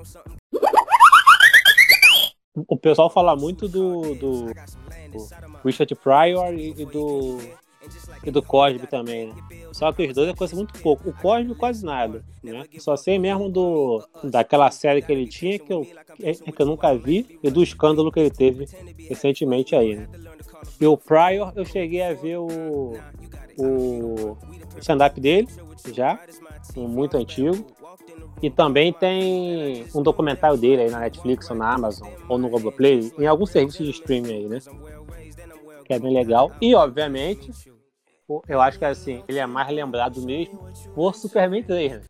O 2.66 2.76
pessoal 2.76 3.08
fala 3.08 3.36
muito 3.36 3.68
do, 3.68 4.16
do, 4.16 4.46
do 4.46 5.28
Richard 5.64 5.94
Pryor 5.94 6.52
e 6.52 6.84
do 6.84 7.38
e 8.24 8.30
do 8.30 8.42
Cosby 8.42 8.86
também, 8.86 9.28
né? 9.28 9.34
Só 9.72 9.92
que 9.92 10.06
os 10.06 10.14
dois 10.14 10.28
é 10.28 10.34
coisa 10.34 10.56
muito 10.56 10.80
pouco. 10.80 11.08
O 11.08 11.12
Cosby 11.12 11.54
quase 11.54 11.84
nada, 11.84 12.24
né? 12.42 12.64
Só 12.78 12.96
sei 12.96 13.18
mesmo 13.18 13.48
do 13.48 14.02
daquela 14.24 14.70
série 14.70 15.02
que 15.02 15.12
ele 15.12 15.26
tinha 15.26 15.58
que 15.58 15.72
eu, 15.72 15.84
que 15.84 16.62
eu 16.62 16.66
nunca 16.66 16.94
vi 16.94 17.38
e 17.42 17.50
do 17.50 17.62
escândalo 17.62 18.10
que 18.10 18.20
ele 18.20 18.30
teve 18.30 18.66
recentemente 19.08 19.74
aí, 19.74 19.96
né? 19.96 20.08
E 20.80 20.86
o 20.86 20.96
Pryor, 20.96 21.52
eu 21.54 21.64
cheguei 21.64 22.02
a 22.02 22.14
ver 22.14 22.38
o, 22.38 22.94
o 23.56 24.36
stand-up 24.78 25.20
dele, 25.20 25.48
já, 25.92 26.18
muito 26.76 27.16
antigo. 27.16 27.66
E 28.40 28.48
também 28.48 28.92
tem 28.92 29.84
um 29.92 30.02
documentário 30.02 30.56
dele 30.56 30.82
aí 30.82 30.90
na 30.90 31.00
Netflix 31.00 31.50
ou 31.50 31.56
na 31.56 31.74
Amazon 31.74 32.08
ou 32.28 32.38
no 32.38 32.48
Globoplay, 32.48 33.12
em 33.18 33.26
algum 33.26 33.46
serviço 33.46 33.82
de 33.82 33.90
streaming 33.90 34.32
aí, 34.32 34.46
né? 34.46 34.58
Que 35.84 35.94
é 35.94 35.98
bem 35.98 36.12
legal. 36.12 36.52
E, 36.60 36.74
obviamente, 36.74 37.50
eu 38.46 38.60
acho 38.60 38.78
que 38.78 38.84
assim, 38.84 39.24
ele 39.26 39.38
é 39.38 39.46
mais 39.46 39.68
lembrado 39.70 40.20
mesmo 40.20 40.68
por 40.94 41.14
Superman 41.14 41.62
3, 41.62 41.92
né? 41.92 42.00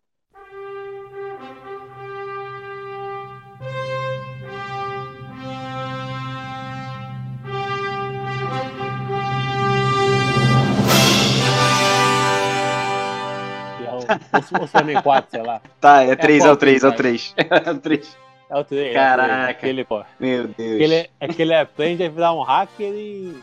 o, 13.92 14.62
o 14.62 14.66
Superman 14.66 15.02
4, 15.02 15.30
sei 15.30 15.42
lá. 15.42 15.60
Tá, 15.80 16.02
é 16.02 16.16
3, 16.16 16.44
é, 16.44 16.48
é 16.48 16.50
o 16.50 16.56
3, 16.56 16.84
é 16.84 16.88
o 16.88 16.92
3. 16.92 17.34
É 17.48 17.70
o 17.70 17.78
3. 17.78 18.18
É 18.50 18.56
o 18.56 18.64
3. 18.64 18.94
Caraca. 18.94 19.32
É 19.32 19.50
aquele, 19.50 19.84
pô. 19.84 20.02
Meu 20.18 20.48
Deus. 20.48 20.74
Aquele, 20.76 21.10
é 21.20 21.28
que 21.28 21.42
ele 21.42 21.54
aprende 21.54 22.04
a 22.04 22.08
virar 22.08 22.32
um 22.32 22.42
hacker 22.42 22.92
e. 22.92 23.36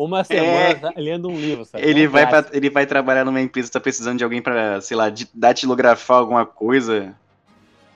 Uma 0.00 0.24
semana 0.24 0.94
é, 0.96 1.00
lendo 1.00 1.28
um 1.28 1.36
livro, 1.36 1.66
sabe? 1.66 1.84
Ele, 1.84 2.04
é 2.04 2.08
vai 2.08 2.26
pra, 2.26 2.46
ele 2.52 2.70
vai 2.70 2.86
trabalhar 2.86 3.22
numa 3.22 3.38
empresa, 3.38 3.70
tá 3.70 3.78
precisando 3.78 4.16
de 4.16 4.24
alguém 4.24 4.40
pra, 4.40 4.80
sei 4.80 4.96
lá, 4.96 5.12
datilografar 5.34 6.16
alguma 6.16 6.46
coisa. 6.46 7.14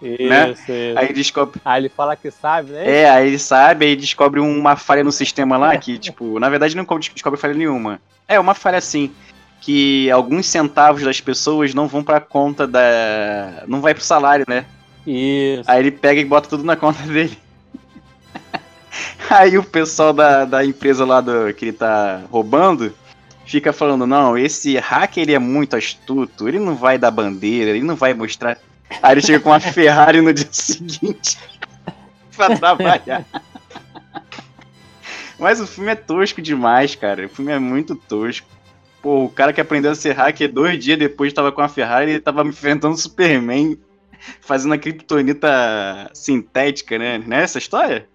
Isso, 0.03 0.23
né? 0.23 0.51
isso. 0.51 0.99
Aí 0.99 1.15
descobre. 1.15 1.59
Aí 1.65 1.81
ele 1.81 1.89
fala 1.89 2.15
que 2.15 2.31
sabe, 2.31 2.73
né? 2.73 3.01
É, 3.01 3.09
aí 3.09 3.27
ele 3.27 3.39
sabe, 3.39 3.87
aí 3.87 3.97
descobre 3.97 4.39
uma 4.39 4.77
falha 4.77 5.03
no 5.03 5.11
sistema 5.11 5.57
lá 5.57 5.75
que, 5.79 5.97
tipo, 5.97 6.39
na 6.39 6.51
verdade 6.51 6.77
não 6.77 6.85
descobre 6.85 7.41
falha 7.41 7.55
nenhuma. 7.55 7.99
É, 8.29 8.39
uma 8.39 8.53
falha 8.53 8.77
assim 8.77 9.11
que 9.63 10.11
alguns 10.11 10.45
centavos 10.45 11.03
das 11.03 11.23
pessoas 11.23 11.73
não 11.73 11.89
vão 11.89 12.05
pra 12.05 12.21
conta 12.21 12.67
da. 12.67 13.65
não 13.67 13.81
vai 13.81 13.95
pro 13.95 14.05
salário, 14.05 14.45
né? 14.47 14.67
Isso. 15.07 15.65
Aí 15.67 15.81
ele 15.81 15.91
pega 15.91 16.21
e 16.21 16.25
bota 16.27 16.51
tudo 16.51 16.65
na 16.65 16.77
conta 16.77 17.03
dele. 17.09 17.39
Aí 19.31 19.57
o 19.57 19.65
pessoal 19.65 20.13
da, 20.13 20.45
da 20.45 20.65
empresa 20.65 21.05
lá 21.05 21.21
do, 21.21 21.53
que 21.55 21.67
ele 21.67 21.73
tá 21.73 22.23
roubando 22.31 22.95
fica 23.47 23.73
falando: 23.73 24.07
não, 24.07 24.37
esse 24.37 24.77
hacker 24.77 25.23
ele 25.23 25.35
é 25.35 25.39
muito 25.39 25.77
astuto, 25.77 26.49
ele 26.49 26.59
não 26.59 26.75
vai 26.75 26.99
dar 26.99 27.11
bandeira, 27.11 27.71
ele 27.71 27.83
não 27.83 27.97
vai 27.97 28.15
mostrar. 28.15 28.59
Aí 29.03 29.15
ele 29.15 29.23
chega 29.23 29.41
com 29.41 29.51
uma 29.51 29.61
Ferrari 29.61 30.21
no 30.21 30.33
dia 30.33 30.49
seguinte 30.51 31.39
pra 32.37 32.57
trabalhar. 32.57 33.25
Mas 35.39 35.61
o 35.61 35.67
filme 35.67 35.91
é 35.91 35.97
tosco 35.97 36.41
demais, 36.41 36.95
cara. 36.95 37.27
O 37.27 37.29
filme 37.29 37.53
é 37.53 37.59
muito 37.59 37.97
tosco. 37.97 38.47
Pô, 39.03 39.25
o 39.25 39.29
cara 39.29 39.53
que 39.53 39.61
aprendeu 39.61 39.91
a 39.91 39.95
ser 39.95 40.13
hacker 40.13 40.51
dois 40.51 40.83
dias 40.83 40.99
depois 40.99 41.33
tava 41.33 41.53
com 41.53 41.61
a 41.61 41.69
Ferrari 41.69 42.13
e 42.13 42.21
tava 42.21 42.43
enfrentando 42.43 42.95
o 42.95 42.99
Superman 42.99 43.79
fazendo 44.41 44.73
a 44.73 44.79
criptonita 44.79 46.11
sintética, 46.15 46.99
né? 46.99 47.23
Não 47.27 47.37
é 47.37 47.45
história? 47.45 48.09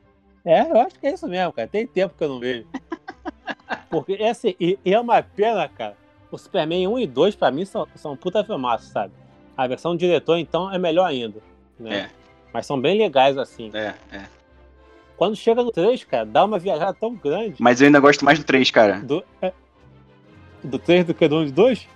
É, 0.49 0.62
eu 0.62 0.81
acho 0.81 0.99
que 0.99 1.05
é 1.05 1.13
isso 1.13 1.27
mesmo, 1.27 1.53
cara. 1.53 1.67
Tem 1.67 1.85
tempo 1.85 2.15
que 2.17 2.23
eu 2.23 2.29
não 2.29 2.39
vejo. 2.39 2.65
Porque, 3.88 4.13
é 4.13 4.31
assim, 4.31 4.55
e, 4.59 4.79
e 4.83 4.91
é 4.91 4.99
uma 4.99 5.21
pena, 5.21 5.69
cara. 5.69 5.95
O 6.31 6.39
Superman 6.39 6.88
1 6.88 6.99
e 6.99 7.07
2, 7.07 7.35
pra 7.35 7.51
mim, 7.51 7.65
são, 7.65 7.88
são 7.95 8.17
puta 8.17 8.43
filmaços, 8.43 8.89
sabe? 8.89 9.13
A 9.55 9.67
versão 9.67 9.91
do 9.91 9.99
diretor, 9.99 10.39
então, 10.39 10.73
é 10.73 10.79
melhor 10.79 11.05
ainda. 11.05 11.39
Né? 11.79 11.95
É. 11.95 12.09
Mas 12.51 12.65
são 12.65 12.81
bem 12.81 12.97
legais, 12.97 13.38
assim. 13.38 13.69
É, 13.75 13.93
é. 14.12 14.23
Quando 15.15 15.35
chega 15.35 15.62
no 15.62 15.71
3, 15.71 16.03
cara, 16.05 16.25
dá 16.25 16.43
uma 16.43 16.57
viajada 16.57 16.95
tão 16.99 17.13
grande. 17.13 17.57
Mas 17.59 17.79
eu 17.79 17.85
ainda 17.85 17.99
gosto 17.99 18.25
mais 18.25 18.39
do 18.39 18.45
3, 18.45 18.71
cara. 18.71 19.01
Do, 19.01 19.23
é, 19.39 19.53
do 20.63 20.79
3 20.79 21.05
do 21.05 21.13
que 21.13 21.27
do 21.27 21.38
1 21.38 21.43
e 21.45 21.51
2? 21.51 21.88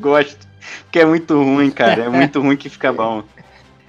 Gosto. 0.00 0.48
Porque 0.84 1.00
é 1.00 1.04
muito 1.04 1.34
ruim, 1.34 1.70
cara. 1.70 2.04
É 2.04 2.08
muito 2.08 2.40
ruim 2.40 2.56
que 2.56 2.70
fica 2.70 2.90
bom. 2.90 3.22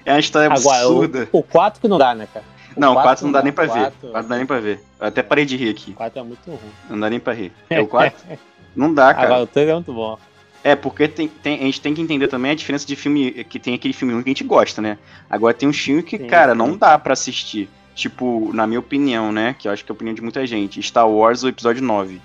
É 0.04 0.12
uma 0.12 0.20
história 0.20 0.52
Agora, 0.52 0.78
absurda. 0.78 1.28
O, 1.32 1.38
o 1.38 1.42
4 1.42 1.80
que 1.80 1.88
não 1.88 1.96
dá, 1.96 2.14
né, 2.14 2.28
cara? 2.30 2.44
O 2.76 2.80
não, 2.80 2.92
o 2.92 3.02
4 3.02 3.24
não 3.24 3.32
dá 3.32 3.42
nem 3.42 3.52
pra 3.52 3.66
ver. 3.66 3.72
4, 3.72 4.00
4 4.00 4.22
não 4.22 4.28
dá 4.28 4.36
nem 4.36 4.46
pra 4.46 4.60
ver. 4.60 4.80
Eu 5.00 5.06
até 5.06 5.22
parei 5.22 5.44
de 5.44 5.56
rir 5.56 5.70
aqui. 5.70 5.92
O 5.92 5.94
4 5.94 6.20
é 6.20 6.22
muito 6.22 6.50
ruim. 6.50 6.58
Não 6.88 7.00
dá 7.00 7.10
nem 7.10 7.20
pra 7.20 7.32
rir. 7.32 7.52
É 7.68 7.80
o 7.80 7.86
4? 7.86 8.38
não 8.74 8.92
dá, 8.92 9.12
cara. 9.14 9.26
Agora, 9.26 9.42
o 9.42 9.46
3 9.46 9.68
é 9.68 9.74
muito 9.74 9.92
bom. 9.92 10.18
É, 10.62 10.76
porque 10.76 11.08
tem, 11.08 11.26
tem, 11.26 11.60
a 11.60 11.64
gente 11.64 11.80
tem 11.80 11.94
que 11.94 12.02
entender 12.02 12.28
também 12.28 12.50
a 12.50 12.54
diferença 12.54 12.86
de 12.86 12.94
filme. 12.94 13.44
Que 13.44 13.58
tem 13.58 13.74
aquele 13.74 13.94
filme 13.94 14.12
ruim 14.12 14.22
que 14.22 14.28
a 14.28 14.32
gente 14.32 14.44
gosta, 14.44 14.82
né? 14.82 14.98
Agora 15.28 15.54
tem 15.54 15.68
um 15.68 15.72
filme 15.72 16.02
que, 16.02 16.18
Sim, 16.18 16.26
cara, 16.26 16.52
sim. 16.52 16.58
não 16.58 16.76
dá 16.76 16.98
pra 16.98 17.14
assistir. 17.14 17.68
Tipo, 17.94 18.50
na 18.52 18.66
minha 18.66 18.80
opinião, 18.80 19.32
né? 19.32 19.54
Que 19.58 19.68
eu 19.68 19.72
acho 19.72 19.84
que 19.84 19.90
é 19.90 19.92
a 19.92 19.96
opinião 19.96 20.14
de 20.14 20.22
muita 20.22 20.46
gente. 20.46 20.82
Star 20.82 21.08
Wars, 21.08 21.42
o 21.42 21.48
episódio 21.48 21.82
9. 21.82 22.20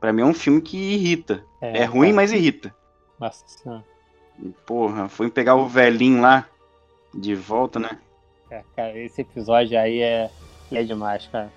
Pra 0.00 0.12
mim 0.12 0.22
é 0.22 0.24
um 0.24 0.34
filme 0.34 0.60
que 0.60 0.76
irrita. 0.76 1.44
É, 1.60 1.84
ruim, 1.84 2.08
cara. 2.08 2.16
mas 2.16 2.32
irrita. 2.32 2.74
Nossa 3.18 3.44
senhora. 3.46 3.84
Porra, 4.64 5.08
foi 5.08 5.28
pegar 5.28 5.54
o 5.56 5.68
velhinho 5.68 6.22
lá 6.22 6.46
de 7.14 7.34
volta, 7.34 7.78
né? 7.78 7.90
É, 8.50 8.62
cara, 8.74 8.98
esse 8.98 9.20
episódio 9.20 9.78
aí 9.78 10.00
é, 10.00 10.30
é 10.72 10.82
demais, 10.82 11.26
cara. 11.28 11.50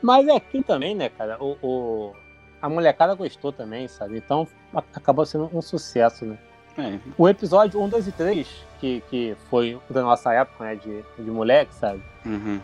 Mas 0.00 0.26
é 0.26 0.34
aqui 0.36 0.62
também, 0.62 0.94
né, 0.94 1.08
cara? 1.08 1.36
O, 1.42 1.56
o- 1.62 2.12
a 2.60 2.68
molecada 2.68 3.14
gostou 3.14 3.52
também, 3.52 3.86
sabe? 3.88 4.16
Então 4.18 4.46
acabou 4.94 5.26
sendo 5.26 5.50
um 5.52 5.60
sucesso, 5.60 6.24
né? 6.24 6.38
É, 6.78 6.98
O 7.18 7.28
episódio 7.28 7.80
1, 7.82 7.88
2 7.88 8.08
e 8.08 8.12
3, 8.12 8.48
que, 8.80 9.02
que 9.10 9.36
foi 9.50 9.78
da 9.90 10.00
nossa 10.02 10.32
época, 10.32 10.64
né, 10.64 10.74
de, 10.76 11.02
de 11.22 11.30
moleque, 11.30 11.74
sabe? 11.74 12.02
uhum. 12.24 12.60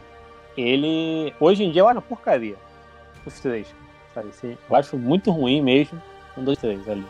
Ele. 0.56 1.32
Hoje 1.38 1.62
em 1.64 1.70
dia 1.70 1.82
eu 1.82 1.88
acho 1.88 1.96
uma 1.98 2.02
porcaria. 2.02 2.56
Os 3.24 3.38
três. 3.40 3.72
Sabe? 4.14 4.28
Assim, 4.30 4.56
eu 4.68 4.76
acho 4.76 4.96
muito 4.96 5.30
ruim 5.30 5.60
mesmo. 5.62 6.00
Um, 6.36 6.42
dois, 6.44 6.58
três 6.58 6.88
ali. 6.88 7.06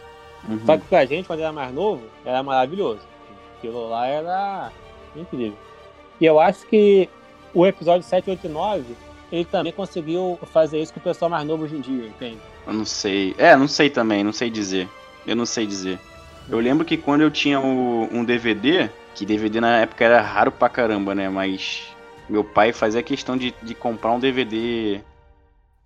uhum. 0.49 0.61
Só 0.67 0.77
que 0.77 0.85
pra 0.87 1.05
gente, 1.07 1.27
quando 1.27 1.41
era 1.41 1.53
mais 1.53 1.73
novo, 1.73 2.03
era 2.25 2.43
maravilhoso. 2.43 3.07
Aquilo 3.57 3.89
lá 3.89 4.07
era 4.07 4.71
incrível. 5.17 5.57
E 6.21 6.25
eu 6.25 6.39
acho 6.41 6.67
que 6.67 7.09
o 7.55 7.67
episódio 7.67 8.03
7, 8.07 8.31
8 8.31 8.47
e 8.47 8.49
9, 8.51 8.85
ele 9.31 9.45
também 9.45 9.73
conseguiu 9.73 10.39
fazer 10.53 10.81
isso 10.81 10.93
com 10.93 11.01
o 11.01 11.03
pessoal 11.03 11.31
mais 11.31 11.47
novo 11.47 11.65
hoje 11.65 11.77
em 11.77 11.81
dia, 11.81 12.07
entende? 12.07 12.39
Eu 12.67 12.73
não 12.73 12.85
sei. 12.85 13.35
É, 13.39 13.57
não 13.57 13.69
sei 13.69 13.89
também, 13.91 14.25
não 14.25 14.33
sei 14.33 14.51
dizer. 14.51 14.89
Eu 15.27 15.37
não 15.37 15.47
sei 15.47 15.67
dizer. 15.67 15.99
Eu 16.49 16.59
lembro 16.59 16.85
que 16.85 16.97
quando 16.97 17.21
eu 17.21 17.31
tinha 17.31 17.61
o- 17.61 18.09
um 18.13 18.25
DVD, 18.25 18.89
que 19.15 19.27
DVD 19.27 19.61
na 19.61 19.79
época 19.81 20.05
era 20.05 20.21
raro 20.21 20.51
pra 20.51 20.69
caramba, 20.69 21.15
né? 21.15 21.29
Mas 21.29 21.89
meu 22.29 22.43
pai 22.43 22.73
fazia 22.73 23.03
questão 23.03 23.37
de, 23.37 23.55
de 23.63 23.75
comprar 23.75 24.13
um 24.13 24.19
DVD. 24.21 25.01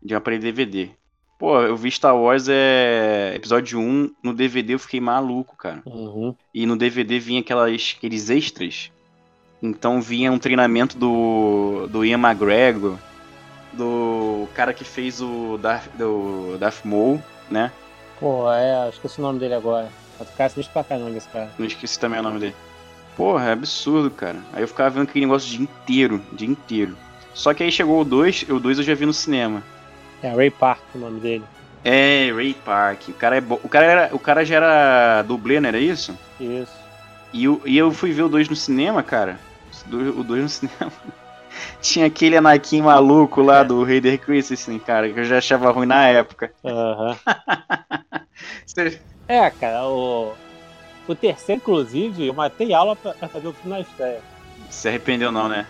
De 0.00 0.14
um 0.14 0.16
aparelho 0.18 0.42
DVD. 0.42 0.90
Pô, 1.38 1.60
eu 1.60 1.76
vi 1.76 1.90
Star 1.90 2.16
Wars 2.16 2.46
é, 2.48 3.32
episódio 3.34 3.80
1 3.80 4.14
no 4.22 4.32
DVD, 4.32 4.74
eu 4.74 4.78
fiquei 4.78 5.00
maluco, 5.00 5.56
cara. 5.56 5.82
Uhum. 5.84 6.34
E 6.54 6.64
no 6.66 6.76
DVD 6.76 7.18
vinha 7.18 7.40
aquelas, 7.40 7.94
aqueles 7.98 8.30
extras. 8.30 8.92
Então 9.62 10.02
vinha 10.02 10.32
um 10.32 10.38
treinamento 10.38 10.98
do, 10.98 11.86
do 11.88 12.04
Ian 12.04 12.18
McGregor, 12.18 12.96
do 13.72 14.48
cara 14.54 14.74
que 14.74 14.84
fez 14.84 15.20
o 15.20 15.56
Darth, 15.56 15.88
do 15.96 16.56
Darth 16.58 16.84
Maul, 16.84 17.22
né? 17.48 17.70
Pô, 18.18 18.50
é, 18.52 18.88
esqueci 18.88 19.20
o 19.20 19.22
nome 19.22 19.38
dele 19.38 19.54
agora. 19.54 19.88
O 20.18 20.24
cara 20.36 20.50
sinistro 20.50 20.72
pra 20.72 20.84
caramba 20.84 21.16
esse 21.16 21.28
cara. 21.28 21.50
Não 21.58 21.66
esqueci 21.66 21.98
também 21.98 22.20
o 22.20 22.22
nome 22.22 22.38
dele. 22.38 22.54
Porra, 23.16 23.48
é 23.48 23.52
absurdo, 23.52 24.10
cara. 24.10 24.38
Aí 24.52 24.62
eu 24.62 24.68
ficava 24.68 24.90
vendo 24.90 25.08
aquele 25.08 25.26
negócio 25.26 25.48
o 25.48 25.50
dia 25.50 25.62
inteiro, 25.62 26.22
o 26.32 26.36
dia 26.36 26.48
inteiro. 26.48 26.96
Só 27.34 27.54
que 27.54 27.62
aí 27.62 27.70
chegou 27.72 28.00
o 28.00 28.04
2, 28.04 28.46
o 28.48 28.58
2 28.58 28.78
eu 28.78 28.84
já 28.84 28.94
vi 28.94 29.06
no 29.06 29.12
cinema. 29.12 29.62
É 30.22 30.32
Ray 30.32 30.50
Park 30.50 30.82
o 30.94 30.98
nome 30.98 31.20
dele. 31.20 31.44
É, 31.84 32.30
Ray 32.34 32.54
Park. 32.54 33.08
O 33.08 33.14
cara 33.14 33.36
é 33.36 33.40
bo... 33.40 33.60
o 33.62 33.68
cara 33.68 33.86
era, 33.86 34.14
o 34.14 34.18
cara 34.18 34.44
já 34.44 34.56
era 34.56 35.22
dublê, 35.22 35.60
não 35.60 35.68
era 35.68 35.78
isso? 35.78 36.16
Isso. 36.40 36.72
E 37.32 37.44
eu, 37.44 37.60
e 37.64 37.76
eu 37.76 37.90
fui 37.90 38.12
ver 38.12 38.22
o 38.22 38.28
2 38.28 38.48
no 38.48 38.56
cinema, 38.56 39.02
cara. 39.02 39.38
O 39.90 40.22
2 40.24 40.42
no 40.42 40.48
cinema. 40.48 40.92
Tinha 41.82 42.06
aquele 42.06 42.36
Anakin 42.36 42.80
maluco 42.82 43.42
lá 43.42 43.62
do 43.62 43.84
Raider 43.84 44.18
Christensen, 44.18 44.78
cara, 44.78 45.10
que 45.10 45.20
eu 45.20 45.24
já 45.24 45.38
achava 45.38 45.70
ruim 45.70 45.86
na 45.86 46.06
época. 46.08 46.52
Aham. 46.64 47.16
Você- 48.66 49.00
É, 49.28 49.50
cara, 49.50 49.86
o. 49.86 50.32
O 51.08 51.14
terceiro, 51.16 51.60
inclusive, 51.60 52.28
eu 52.28 52.32
matei 52.34 52.72
aula 52.72 52.94
pra, 52.94 53.12
pra 53.12 53.28
fazer 53.28 53.48
o 53.48 53.52
filme 53.52 53.76
na 53.76 53.80
estreia. 53.80 54.20
Se 54.70 54.88
arrependeu 54.88 55.32
não, 55.32 55.48
né? 55.48 55.66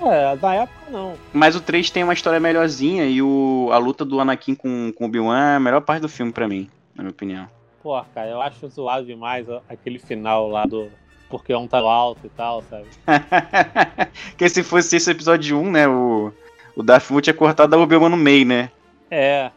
É, 0.00 0.34
na 0.36 0.54
época 0.54 0.90
não. 0.90 1.14
Mas 1.32 1.54
o 1.54 1.60
3 1.60 1.90
tem 1.90 2.02
uma 2.02 2.14
história 2.14 2.40
melhorzinha 2.40 3.04
e 3.04 3.20
o, 3.20 3.68
a 3.72 3.78
luta 3.78 4.04
do 4.04 4.18
Anakin 4.20 4.54
com, 4.54 4.90
com 4.96 5.04
o 5.04 5.06
Obi-Wan 5.06 5.38
é 5.52 5.56
a 5.56 5.60
melhor 5.60 5.82
parte 5.82 6.00
do 6.00 6.08
filme 6.08 6.32
pra 6.32 6.48
mim, 6.48 6.68
na 6.94 7.02
minha 7.02 7.10
opinião. 7.10 7.46
Pô, 7.82 8.00
cara, 8.14 8.28
eu 8.30 8.40
acho 8.40 8.66
zoado 8.68 9.04
demais 9.04 9.46
aquele 9.68 9.98
final 9.98 10.48
lá 10.48 10.64
do. 10.64 10.88
Porque 11.28 11.54
um 11.54 11.66
tá 11.66 11.78
alto 11.78 12.20
e 12.26 12.30
tal, 12.30 12.62
sabe? 12.70 12.86
Porque 14.30 14.48
se 14.48 14.62
fosse 14.62 14.96
esse 14.96 15.10
episódio 15.10 15.58
1, 15.60 15.70
né, 15.70 15.86
o, 15.88 16.32
o 16.74 16.82
Darth 16.82 17.10
Maul 17.10 17.20
tinha 17.20 17.34
cortado 17.34 17.74
a 17.74 17.78
Obi-Wan 17.78 18.08
no 18.08 18.16
meio, 18.16 18.46
né? 18.46 18.70
É. 19.10 19.50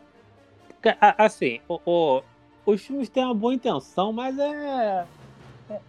Assim, 1.18 1.60
o, 1.68 1.80
o- 1.86 2.22
os 2.66 2.82
filmes 2.82 3.08
têm 3.10 3.24
uma 3.24 3.34
boa 3.36 3.54
intenção, 3.54 4.12
mas 4.12 4.38
é, 4.38 5.06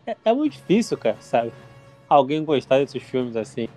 é. 0.07 0.17
é 0.25 0.33
muito 0.35 0.53
difícil, 0.53 0.97
cara, 0.99 1.17
sabe? 1.21 1.53
Alguém 2.09 2.45
gostar 2.45 2.79
desses 2.79 3.03
filmes 3.03 3.37
assim. 3.37 3.69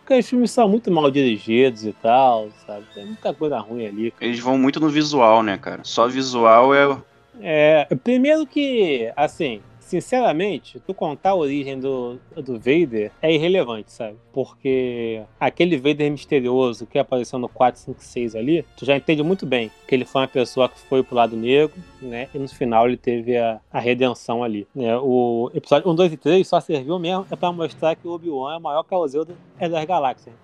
Porque 0.00 0.18
os 0.18 0.28
filmes 0.28 0.50
são 0.50 0.68
muito 0.68 0.90
mal 0.90 1.10
dirigidos 1.10 1.84
e 1.84 1.92
tal, 1.92 2.48
sabe? 2.66 2.84
Tem 2.94 3.04
muita 3.06 3.32
coisa 3.34 3.58
ruim 3.58 3.86
ali, 3.86 4.10
cara. 4.10 4.24
Eles 4.26 4.38
vão 4.38 4.56
muito 4.58 4.78
no 4.78 4.88
visual, 4.88 5.42
né, 5.42 5.58
cara? 5.58 5.80
Só 5.82 6.06
visual 6.06 6.74
é... 6.74 6.86
o- 6.86 7.02
É, 7.40 7.88
primeiro 8.04 8.46
que, 8.46 9.10
assim, 9.16 9.60
sinceramente, 9.84 10.80
tu 10.80 10.94
contar 10.94 11.30
a 11.30 11.34
origem 11.34 11.78
do, 11.78 12.18
do 12.36 12.54
Vader 12.54 13.10
é 13.20 13.32
irrelevante, 13.32 13.92
sabe? 13.92 14.16
Porque 14.32 15.22
aquele 15.38 15.76
Vader 15.76 16.10
misterioso 16.10 16.86
que 16.86 16.98
apareceu 16.98 17.38
no 17.38 17.48
456 17.48 18.34
ali, 18.34 18.64
tu 18.76 18.84
já 18.84 18.96
entende 18.96 19.22
muito 19.22 19.46
bem 19.46 19.70
que 19.86 19.94
ele 19.94 20.04
foi 20.04 20.22
uma 20.22 20.28
pessoa 20.28 20.68
que 20.68 20.78
foi 20.80 21.02
pro 21.02 21.14
lado 21.14 21.36
negro, 21.36 21.74
né? 22.00 22.28
E 22.34 22.38
no 22.38 22.48
final 22.48 22.86
ele 22.86 22.96
teve 22.96 23.36
a, 23.36 23.60
a 23.72 23.78
redenção 23.78 24.42
ali, 24.42 24.66
né? 24.74 24.96
O 24.96 25.50
episódio 25.54 25.90
1, 25.90 25.94
2 25.94 26.12
e 26.12 26.16
3 26.16 26.48
só 26.48 26.60
serviu 26.60 26.98
mesmo 26.98 27.26
é 27.30 27.36
pra 27.36 27.52
mostrar 27.52 27.94
que 27.94 28.06
o 28.08 28.12
Obi-Wan 28.12 28.54
é 28.54 28.56
o 28.56 28.60
maior 28.60 28.82
causeiro 28.82 29.28
é 29.58 29.68
das 29.68 29.84
galáxias. 29.84 30.34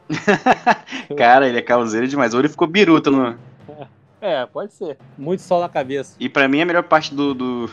Cara, 1.16 1.48
ele 1.48 1.58
é 1.58 1.62
causeiro 1.62 2.06
demais. 2.06 2.34
Ou 2.34 2.40
ele 2.40 2.48
ficou 2.48 2.68
biruta 2.68 3.10
no... 3.10 3.36
É, 4.20 4.44
pode 4.46 4.74
ser. 4.74 4.98
Muito 5.16 5.40
sol 5.40 5.60
na 5.60 5.68
cabeça. 5.68 6.14
E 6.20 6.28
pra 6.28 6.46
mim 6.48 6.60
a 6.60 6.66
melhor 6.66 6.82
parte 6.82 7.14
do. 7.14 7.32
do, 7.34 7.70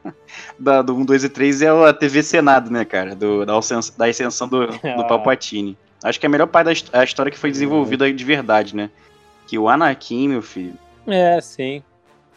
da- 0.58 0.82
do 0.82 0.94
1, 0.96 1.04
2 1.04 1.24
e 1.24 1.28
3 1.28 1.62
é 1.62 1.68
a 1.68 1.92
TV 1.92 2.22
Senado, 2.22 2.70
né, 2.70 2.84
cara? 2.84 3.14
Do, 3.14 3.44
da, 3.44 3.52
da 3.98 4.06
ascensão 4.06 4.48
do, 4.48 4.66
do 4.66 4.74
Ah. 4.84 5.04
Palpatine. 5.04 5.76
Acho 6.02 6.18
que 6.18 6.24
a 6.26 6.28
melhor 6.30 6.46
parte 6.46 6.84
da 6.90 6.98
é 6.98 7.02
a 7.02 7.04
história 7.04 7.30
que 7.30 7.38
foi 7.38 7.50
desenvolvida 7.50 8.10
de 8.12 8.24
verdade, 8.24 8.74
né? 8.74 8.90
Que 9.46 9.58
o 9.58 9.68
Anakin, 9.68 10.28
meu 10.28 10.40
filho. 10.42 10.74
É, 11.06 11.38
sim. 11.40 11.82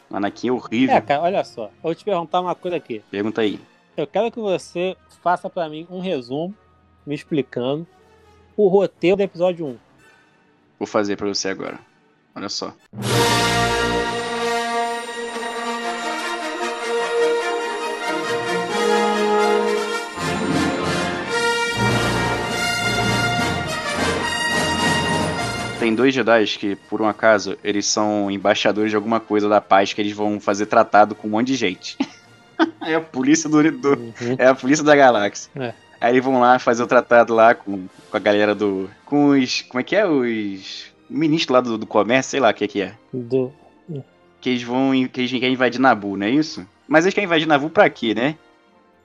O 0.10 0.17
Anakin 0.17 0.49
é 0.49 0.52
horrível. 0.52 0.95
É, 0.95 0.99
cara, 1.02 1.21
olha 1.21 1.43
só. 1.45 1.65
Eu 1.65 1.71
vou 1.84 1.95
te 1.95 2.04
perguntar 2.04 2.41
uma 2.41 2.56
coisa 2.56 2.76
aqui. 2.78 3.02
Pergunta 3.10 3.39
aí. 3.41 3.60
Eu 3.95 4.06
quero 4.06 4.30
que 4.32 4.39
você 4.39 4.97
faça 5.21 5.49
pra 5.49 5.69
mim 5.69 5.88
um 5.89 5.99
resumo, 6.02 6.54
me 7.06 7.15
explicando 7.15 7.88
o 8.58 8.67
roteiro 8.67 9.17
do 9.17 9.23
episódio 9.23 9.65
1. 9.65 9.78
Vou 10.80 10.88
fazer 10.88 11.15
pra 11.15 11.28
você 11.28 11.47
agora. 11.49 11.80
Olha 12.36 12.49
só. 12.49 12.73
Tem 25.94 25.96
dois 25.96 26.12
Jedi 26.12 26.46
que, 26.58 26.76
por 26.76 27.04
um 27.04 27.08
acaso, 27.08 27.56
eles 27.64 27.86
são 27.86 28.32
embaixadores 28.32 28.90
de 28.90 28.96
alguma 28.96 29.20
coisa 29.20 29.48
da 29.48 29.62
paz 29.62 29.94
que 29.94 30.02
eles 30.02 30.12
vão 30.12 30.40
fazer 30.40 30.66
tratado 30.66 31.14
com 31.14 31.28
um 31.28 31.32
monte 31.32 31.48
de 31.48 31.56
gente. 31.56 31.96
é 32.82 32.96
a 32.96 33.02
polícia 33.02 33.48
do, 33.48 33.72
do, 33.72 33.90
Uhum. 33.90 34.36
é 34.40 34.48
a 34.48 34.56
polícia 34.56 34.84
da 34.84 34.96
galáxia. 34.96 35.52
É. 35.56 35.74
Aí 36.02 36.14
eles 36.14 36.24
vão 36.24 36.40
lá 36.40 36.58
fazer 36.58 36.82
o 36.82 36.88
tratado 36.88 37.32
lá 37.32 37.54
com, 37.54 37.86
com 38.10 38.18
a 38.18 38.20
galera 38.20 38.56
do. 38.56 38.90
Com 39.06 39.30
os. 39.30 39.62
Como 39.62 39.80
é 39.80 39.84
que 39.84 39.96
é? 39.96 40.04
Os. 40.04 40.92
Ministros 41.08 41.54
lá 41.54 41.62
do, 41.62 41.78
do 41.78 41.86
comércio, 41.86 42.32
sei 42.32 42.40
lá 42.40 42.50
o 42.50 42.54
que, 42.56 42.68
que 42.68 42.82
é. 42.82 42.94
Do... 43.14 43.54
que 44.42 44.50
eles 44.50 44.64
vão 44.64 45.08
que 45.08 45.22
eles 45.22 45.32
querem 45.32 45.54
invadir 45.54 45.80
Nabu, 45.80 46.18
não 46.18 46.26
é 46.26 46.32
isso? 46.32 46.68
Mas 46.88 47.06
eles 47.06 47.14
querem 47.14 47.28
invadir 47.28 47.46
Nabu 47.48 47.70
pra 47.70 47.88
quê, 47.88 48.16
né? 48.16 48.36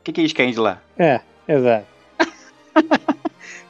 O 0.00 0.04
que, 0.04 0.12
que 0.12 0.22
eles 0.22 0.32
querem 0.32 0.52
de 0.52 0.58
lá? 0.58 0.80
É, 0.96 1.20
exato. 1.46 1.86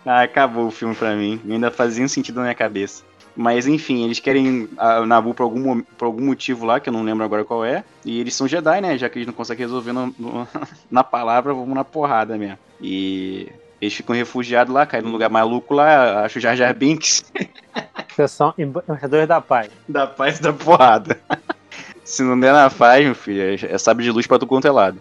ah, 0.09 0.23
acabou 0.23 0.67
o 0.67 0.71
filme 0.71 0.95
pra 0.95 1.15
mim. 1.15 1.39
Ainda 1.47 1.71
fazia 1.71 2.03
um 2.03 2.09
sentido 2.09 2.37
na 2.37 2.45
minha 2.45 2.55
cabeça. 2.55 3.05
Mas 3.37 3.67
enfim, 3.67 4.05
eles 4.05 4.19
querem 4.19 4.67
a 4.79 5.05
Nabu 5.05 5.35
por 5.35 5.43
algum, 5.43 5.83
por 5.83 6.07
algum 6.07 6.25
motivo 6.25 6.65
lá, 6.65 6.81
que 6.81 6.89
eu 6.89 6.93
não 6.93 7.03
lembro 7.03 7.25
agora 7.25 7.45
qual 7.45 7.63
é. 7.63 7.85
E 8.07 8.19
eles 8.19 8.35
são 8.35 8.49
Jedi, 8.49 8.81
né? 8.81 8.97
Já 8.97 9.11
que 9.11 9.19
eles 9.19 9.27
não 9.27 9.35
conseguem 9.35 9.67
resolver 9.67 9.93
no, 9.93 10.07
no, 10.19 10.49
na 10.91 11.05
palavra, 11.05 11.53
vamos 11.53 11.75
na 11.75 11.85
porrada 11.85 12.39
mesmo. 12.39 12.59
E 12.81 13.53
eles 13.81 13.95
ficam 13.95 14.17
refugiados 14.17 14.73
lá, 14.73 14.87
caem 14.87 15.05
num 15.05 15.13
lugar 15.13 15.29
maluco 15.29 15.75
lá, 15.75 16.25
acho 16.25 16.41
Jar 16.41 16.57
Jar 16.57 16.75
Binks. 16.75 17.31
São 18.29 18.55
embaixadores 18.57 19.29
da 19.29 19.43
paz. 19.43 19.71
Da 19.87 20.07
paz 20.07 20.41
da 20.41 20.55
porrada. 20.55 21.21
Se 22.03 22.23
não 22.23 22.41
der 22.41 22.55
na 22.55 22.71
paz, 22.71 23.05
meu 23.05 23.15
filho, 23.15 23.43
é, 23.43 23.75
é 23.75 23.79
sabe 23.79 24.03
de 24.03 24.11
luz 24.11 24.27
pra 24.27 24.39
tu 24.39 24.47
quanto 24.47 24.67
é 24.67 24.71
lado. 24.71 25.01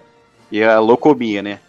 E 0.51 0.61
a 0.61 0.79
locomia, 0.79 1.41
né? 1.41 1.59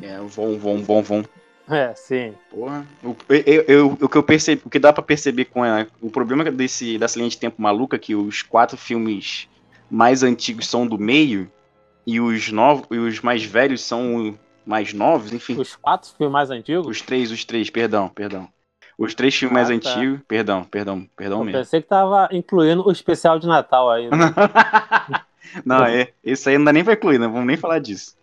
É, 0.00 0.18
vom, 0.18 0.58
vom, 0.58 0.82
vom, 0.82 1.02
vom. 1.02 1.24
É, 1.68 1.92
sim. 1.94 2.34
Porra. 2.50 2.86
O, 3.02 3.16
eu, 3.28 3.64
eu, 3.66 3.98
o 4.00 4.08
que 4.08 4.16
eu 4.16 4.22
percebi, 4.22 4.62
o 4.64 4.70
que 4.70 4.78
dá 4.78 4.92
para 4.92 5.02
perceber 5.02 5.46
com 5.46 5.64
ela, 5.64 5.86
o 6.00 6.10
problema 6.10 6.44
desse 6.44 6.96
dessa 6.98 7.18
linha 7.18 7.30
de 7.30 7.38
tempo 7.38 7.60
maluca 7.60 7.98
que 7.98 8.14
os 8.14 8.42
quatro 8.42 8.76
filmes 8.76 9.48
mais 9.90 10.22
antigos 10.22 10.68
são 10.68 10.86
do 10.86 10.98
meio 10.98 11.50
e 12.06 12.20
os 12.20 12.50
novos 12.52 12.86
e 12.90 12.98
os 12.98 13.20
mais 13.20 13.44
velhos 13.44 13.82
são 13.82 14.38
mais 14.64 14.92
novos, 14.92 15.32
enfim. 15.32 15.58
Os 15.58 15.74
quatro 15.74 16.10
filmes 16.16 16.32
mais 16.32 16.50
antigos? 16.50 16.86
Os 16.86 17.00
três, 17.00 17.30
os 17.32 17.44
três, 17.44 17.68
perdão, 17.68 18.08
perdão. 18.08 18.48
Os 18.96 19.14
três 19.14 19.34
filmes 19.34 19.52
ah, 19.52 19.54
mais 19.54 19.68
tá. 19.68 19.90
antigos, 19.90 20.20
perdão, 20.26 20.64
perdão, 20.64 21.06
perdão 21.16 21.38
eu 21.40 21.44
mesmo. 21.44 21.60
Pensei 21.60 21.82
que 21.82 21.88
tava 21.88 22.28
incluindo 22.32 22.86
o 22.86 22.92
especial 22.92 23.38
de 23.38 23.46
Natal 23.46 23.90
aí. 23.90 24.08
Né? 24.08 24.16
não, 25.66 25.84
é, 25.84 26.12
esse 26.24 26.48
aí 26.48 26.56
não 26.58 26.64
dá 26.64 26.72
nem 26.72 26.84
pra 26.84 26.94
incluir, 26.94 27.18
não 27.18 27.30
vamos 27.30 27.46
nem 27.46 27.56
falar 27.56 27.80
disso 27.80 28.16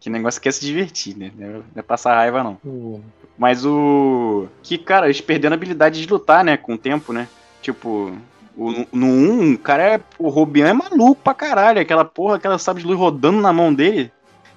que 0.00 0.08
negócio 0.08 0.40
quer 0.40 0.52
se 0.52 0.64
divertir, 0.64 1.16
né? 1.16 1.30
Não 1.36 1.62
é 1.76 1.82
passar 1.82 2.14
raiva, 2.14 2.42
não. 2.42 2.58
Uhum. 2.64 3.02
Mas 3.36 3.64
o. 3.64 4.48
Que, 4.62 4.78
cara, 4.78 5.06
eles 5.06 5.20
perderam 5.20 5.54
a 5.54 5.56
habilidade 5.56 6.00
de 6.00 6.10
lutar, 6.10 6.44
né? 6.44 6.56
Com 6.56 6.74
o 6.74 6.78
tempo, 6.78 7.12
né? 7.12 7.28
Tipo, 7.60 8.12
o, 8.56 8.86
no 8.92 9.06
1, 9.06 9.54
o 9.54 9.58
cara 9.58 9.94
é. 9.94 10.00
O 10.18 10.28
Robian 10.28 10.68
é 10.68 10.72
maluco 10.72 11.22
pra 11.22 11.34
caralho. 11.34 11.80
Aquela 11.80 12.04
porra, 12.04 12.36
aquela 12.36 12.58
sabre 12.58 12.82
de 12.82 12.88
luz 12.88 12.98
rodando 12.98 13.40
na 13.40 13.52
mão 13.52 13.72
dele. 13.72 14.10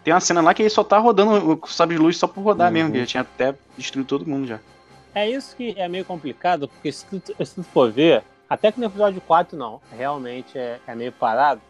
Tem 0.03 0.13
uma 0.13 0.19
cena 0.19 0.41
lá 0.41 0.53
que 0.53 0.61
ele 0.61 0.69
só 0.69 0.83
tá 0.83 0.97
rodando 0.97 1.59
o 1.61 1.67
sabre 1.67 1.95
de 1.95 2.01
luz 2.01 2.17
só 2.17 2.27
por 2.27 2.41
rodar 2.41 2.67
uhum. 2.67 2.73
mesmo, 2.73 2.91
que 2.91 2.99
já 2.99 3.05
tinha 3.05 3.21
até 3.21 3.55
destruído 3.77 4.07
todo 4.07 4.29
mundo 4.29 4.47
já. 4.47 4.59
É 5.15 5.29
isso 5.29 5.55
que 5.55 5.73
é 5.77 5.87
meio 5.87 6.03
complicado, 6.03 6.67
porque 6.67 6.91
se 6.91 7.05
tu, 7.05 7.21
se 7.45 7.55
tu 7.55 7.63
for 7.63 7.91
ver, 7.91 8.23
até 8.49 8.71
que 8.71 8.79
no 8.79 8.87
episódio 8.87 9.21
4 9.21 9.57
não, 9.57 9.79
realmente 9.95 10.57
é, 10.57 10.79
é 10.85 10.95
meio 10.95 11.11
parado. 11.11 11.61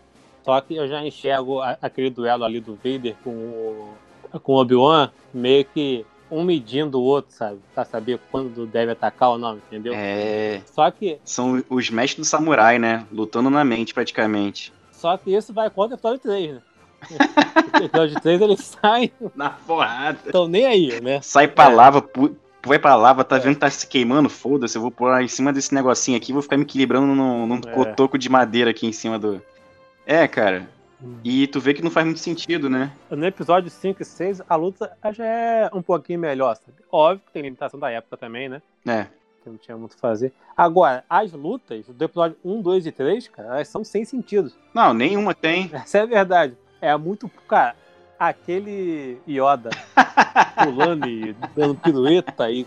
Só 0.44 0.60
que 0.62 0.76
eu 0.76 0.88
já 0.88 1.06
enxergo 1.06 1.62
aquele 1.82 2.10
duelo 2.10 2.44
ali 2.44 2.60
do 2.60 2.76
Vader 2.76 3.16
com 3.24 3.32
o, 3.32 3.94
com 4.40 4.54
o 4.54 4.62
Obi-Wan 4.62 5.10
meio 5.34 5.66
que 5.66 6.06
um 6.30 6.44
medindo 6.44 7.00
o 7.00 7.04
outro, 7.04 7.34
sabe? 7.34 7.60
Pra 7.74 7.86
saber 7.86 8.20
quando 8.32 8.66
deve 8.66 8.92
atacar 8.92 9.30
ou 9.30 9.38
não, 9.38 9.58
entendeu? 9.58 9.94
É. 9.96 10.62
Só 10.66 10.90
que. 10.90 11.20
São 11.24 11.64
os 11.70 11.90
mestres 11.90 12.28
do 12.28 12.30
samurai, 12.30 12.80
né? 12.80 13.06
Lutando 13.12 13.50
na 13.50 13.64
mente, 13.64 13.94
praticamente. 13.94 14.74
Só 14.92 15.16
que 15.18 15.36
isso 15.36 15.54
vai 15.54 15.70
contra 15.70 15.96
o 15.96 16.00
episódio 16.00 16.20
3, 16.20 16.54
né? 16.56 16.62
o 17.82 17.84
episódio 17.86 18.22
3 18.22 18.42
eles 18.42 18.60
saem. 18.82 19.12
Na 19.36 19.52
porrada. 19.52 20.18
Estão 20.26 20.48
nem 20.48 20.66
aí, 20.66 21.02
né? 21.02 21.22
Sai 21.22 21.48
pra 21.48 21.66
é. 21.66 21.74
lava, 21.74 22.02
pu 22.02 22.36
vai 22.66 22.80
pra 22.80 22.96
lava, 22.96 23.26
tá 23.26 23.36
é. 23.36 23.40
vendo 23.40 23.56
que 23.56 23.60
tá 23.60 23.70
se 23.70 23.86
queimando? 23.86 24.30
Foda-se, 24.30 24.78
eu 24.78 24.82
vou 24.82 24.90
pôr 24.90 25.22
em 25.22 25.28
cima 25.28 25.52
desse 25.52 25.74
negocinho 25.74 26.16
aqui, 26.16 26.32
vou 26.32 26.42
ficar 26.42 26.56
me 26.56 26.64
equilibrando 26.64 27.08
num, 27.08 27.46
num 27.46 27.58
é. 27.58 27.72
cotoco 27.74 28.18
de 28.18 28.30
madeira 28.30 28.72
aqui 28.72 28.88
em 28.88 28.94
cima 28.94 29.20
do. 29.20 29.42
É, 30.06 30.28
cara. 30.28 30.68
Hum. 31.02 31.18
E 31.24 31.48
tu 31.48 31.60
vê 31.60 31.74
que 31.74 31.84
não 31.84 31.92
faz 31.92 32.06
muito 32.06 32.20
sentido, 32.20 32.70
né? 32.70 32.92
No 33.10 33.26
episódio 33.26 33.70
5 33.70 34.02
e 34.02 34.06
6, 34.06 34.42
a 34.48 34.56
luta 34.56 34.92
já 35.12 35.26
é 35.26 35.70
um 35.74 35.82
pouquinho 35.82 36.20
melhor, 36.20 36.56
sabe? 36.56 36.78
Óbvio 36.92 37.24
que 37.26 37.34
tem 37.34 37.42
limitação 37.42 37.80
da 37.80 37.92
época 37.92 38.16
também, 38.16 38.48
né? 38.48 38.62
É. 38.88 39.08
Que 39.44 39.50
não 39.50 39.58
tinha 39.58 39.76
muito 39.76 39.96
a 39.96 40.00
fazer. 40.00 40.32
Agora, 40.56 41.04
as 41.10 41.34
lutas 41.34 41.86
do 41.88 42.06
episódio 42.06 42.38
1, 42.44 42.62
2 42.62 42.86
e 42.88 42.92
3, 42.92 43.28
cara, 43.28 43.50
elas 43.50 43.68
são 43.68 43.84
sem 43.84 44.06
sentido. 44.06 44.52
Não, 44.74 44.94
nenhuma 44.94 45.34
tem. 45.34 45.70
Essa 45.74 46.00
é 46.00 46.02
a 46.02 46.06
verdade. 46.06 46.56
É 46.80 46.96
muito. 46.96 47.30
Cara, 47.48 47.76
aquele 48.18 49.18
Yoda 49.28 49.72
pulando 50.64 51.08
e 51.08 51.36
dando 51.56 51.76
pirueta 51.76 52.46
aí. 52.46 52.66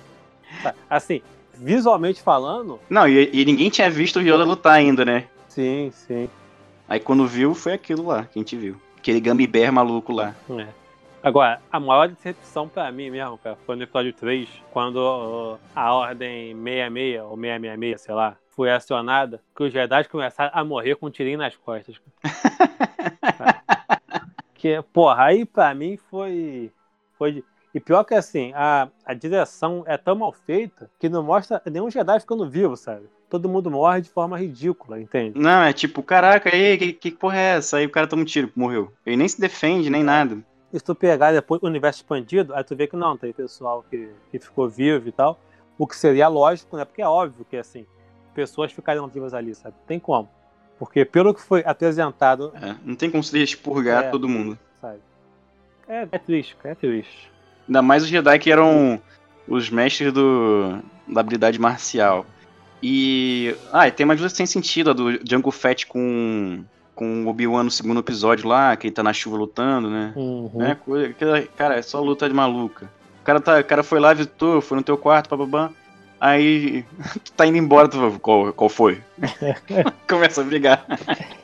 Assim, 0.90 1.22
visualmente 1.54 2.20
falando. 2.20 2.78
Não, 2.90 3.08
e, 3.08 3.30
e 3.32 3.44
ninguém 3.44 3.70
tinha 3.70 3.90
visto 3.90 4.18
o 4.18 4.22
Yoda 4.22 4.44
lutar 4.44 4.74
ainda, 4.74 5.04
né? 5.04 5.26
Sim, 5.48 5.90
sim. 5.92 6.28
Aí 6.88 7.00
quando 7.00 7.26
viu, 7.26 7.54
foi 7.54 7.72
aquilo 7.72 8.06
lá 8.06 8.24
que 8.24 8.38
a 8.38 8.42
gente 8.42 8.56
viu. 8.56 8.80
Aquele 8.98 9.20
Gambibert 9.20 9.72
maluco 9.72 10.12
lá. 10.12 10.34
É. 10.50 10.66
Agora, 11.22 11.60
a 11.72 11.80
maior 11.80 12.08
decepção 12.08 12.68
pra 12.68 12.90
mim 12.92 13.10
mesmo, 13.10 13.36
cara, 13.38 13.56
foi 13.66 13.74
no 13.74 13.82
episódio 13.82 14.12
3, 14.12 14.48
quando 14.70 15.58
a 15.74 15.92
ordem 15.92 16.54
66 16.54 17.20
ou 17.22 17.36
666, 17.36 18.00
sei 18.00 18.14
lá, 18.14 18.36
foi 18.50 18.70
acionada, 18.70 19.42
que 19.54 19.64
os 19.64 19.72
Jedi 19.72 20.08
começaram 20.08 20.52
a 20.54 20.64
morrer 20.64 20.94
com 20.94 21.06
um 21.06 21.10
tirinho 21.10 21.38
nas 21.38 21.56
costas. 21.56 22.00
que, 24.54 24.80
porra, 24.92 25.24
aí 25.24 25.44
pra 25.44 25.74
mim 25.74 25.96
foi. 25.96 26.70
foi 27.18 27.42
e 27.74 27.80
pior 27.80 28.04
que 28.04 28.14
assim, 28.14 28.52
a, 28.54 28.88
a 29.04 29.12
direção 29.12 29.82
é 29.86 29.98
tão 29.98 30.14
mal 30.14 30.32
feita 30.32 30.88
que 30.98 31.08
não 31.08 31.22
mostra 31.22 31.60
nenhum 31.66 31.90
Jedi 31.90 32.20
ficando 32.20 32.48
vivo, 32.48 32.76
sabe? 32.76 33.06
Todo 33.28 33.48
mundo 33.48 33.70
morre 33.70 34.00
de 34.00 34.10
forma 34.10 34.38
ridícula, 34.38 35.00
entende? 35.00 35.38
Não, 35.38 35.62
é 35.62 35.72
tipo, 35.72 36.02
caraca, 36.02 36.54
aí, 36.54 36.78
que, 36.78 36.92
que 36.92 37.10
porra 37.10 37.38
é 37.38 37.56
essa? 37.56 37.78
Aí 37.78 37.86
o 37.86 37.90
cara 37.90 38.06
toma 38.06 38.22
um 38.22 38.24
tiro, 38.24 38.50
morreu. 38.54 38.92
Ele 39.04 39.16
nem 39.16 39.28
se 39.28 39.40
defende, 39.40 39.90
nem 39.90 40.02
nada. 40.02 40.38
E 40.72 40.78
se 40.78 40.84
tu 40.84 40.94
pegar 40.94 41.32
depois 41.32 41.62
o 41.62 41.66
universo 41.66 42.00
expandido, 42.00 42.54
aí 42.54 42.62
tu 42.64 42.76
vê 42.76 42.86
que 42.86 42.96
não, 42.96 43.16
tem 43.16 43.32
pessoal 43.32 43.84
que, 43.88 44.08
que 44.30 44.38
ficou 44.38 44.68
vivo 44.68 45.08
e 45.08 45.12
tal. 45.12 45.38
O 45.78 45.86
que 45.86 45.96
seria 45.96 46.28
lógico, 46.28 46.76
né? 46.76 46.84
Porque 46.84 47.02
é 47.02 47.08
óbvio 47.08 47.46
que, 47.48 47.56
assim, 47.56 47.86
pessoas 48.34 48.72
ficariam 48.72 49.06
vivas 49.08 49.34
ali, 49.34 49.54
sabe? 49.54 49.74
Tem 49.86 49.98
como. 49.98 50.28
Porque 50.78 51.04
pelo 51.04 51.34
que 51.34 51.40
foi 51.40 51.62
apresentado. 51.64 52.52
É, 52.60 52.74
não 52.84 52.94
tem 52.94 53.10
como 53.10 53.22
se 53.22 53.42
expurgar 53.42 54.04
é, 54.04 54.10
todo 54.10 54.28
mundo. 54.28 54.58
Sabe? 54.80 54.98
É, 55.88 56.06
é 56.10 56.18
triste, 56.18 56.56
é 56.64 56.74
triste. 56.74 57.30
Ainda 57.66 57.82
mais 57.82 58.02
os 58.02 58.08
Jedi 58.08 58.38
que 58.38 58.52
eram 58.52 59.00
os 59.48 59.70
mestres 59.70 60.12
do, 60.12 60.80
da 61.08 61.20
habilidade 61.20 61.58
marcial. 61.58 62.26
E. 62.82 63.54
Ah, 63.72 63.88
e 63.88 63.90
tem 63.90 64.04
uma 64.04 64.16
coisa 64.16 64.34
sem 64.34 64.46
sentido, 64.46 64.90
a 64.90 64.92
do 64.92 65.18
Django 65.24 65.50
Fett 65.50 65.86
com. 65.86 66.64
Com 66.94 67.26
o 67.26 67.28
Obi-Wan 67.28 67.64
no 67.64 67.70
segundo 67.70 68.00
episódio 68.00 68.48
lá, 68.48 68.74
que 68.74 68.86
ele 68.86 68.94
tá 68.94 69.02
na 69.02 69.12
chuva 69.12 69.36
lutando, 69.36 69.90
né? 69.90 70.14
Uhum. 70.16 70.62
É, 70.62 70.74
coisa, 70.74 71.14
cara, 71.54 71.76
é 71.76 71.82
só 71.82 72.00
luta 72.00 72.26
de 72.26 72.34
maluca. 72.34 72.90
O 73.20 73.22
cara, 73.22 73.38
tá, 73.38 73.60
o 73.60 73.64
cara 73.64 73.82
foi 73.82 74.00
lá, 74.00 74.14
visitou, 74.14 74.62
foi 74.62 74.78
no 74.78 74.82
teu 74.82 74.96
quarto, 74.96 75.28
bababá. 75.28 75.70
Aí 76.18 76.86
tu 77.22 77.32
tá 77.32 77.46
indo 77.46 77.58
embora, 77.58 77.86
tu 77.86 78.18
qual, 78.20 78.50
qual 78.54 78.70
foi? 78.70 79.02
Começa 80.08 80.40
a 80.40 80.44
brigar. 80.44 80.86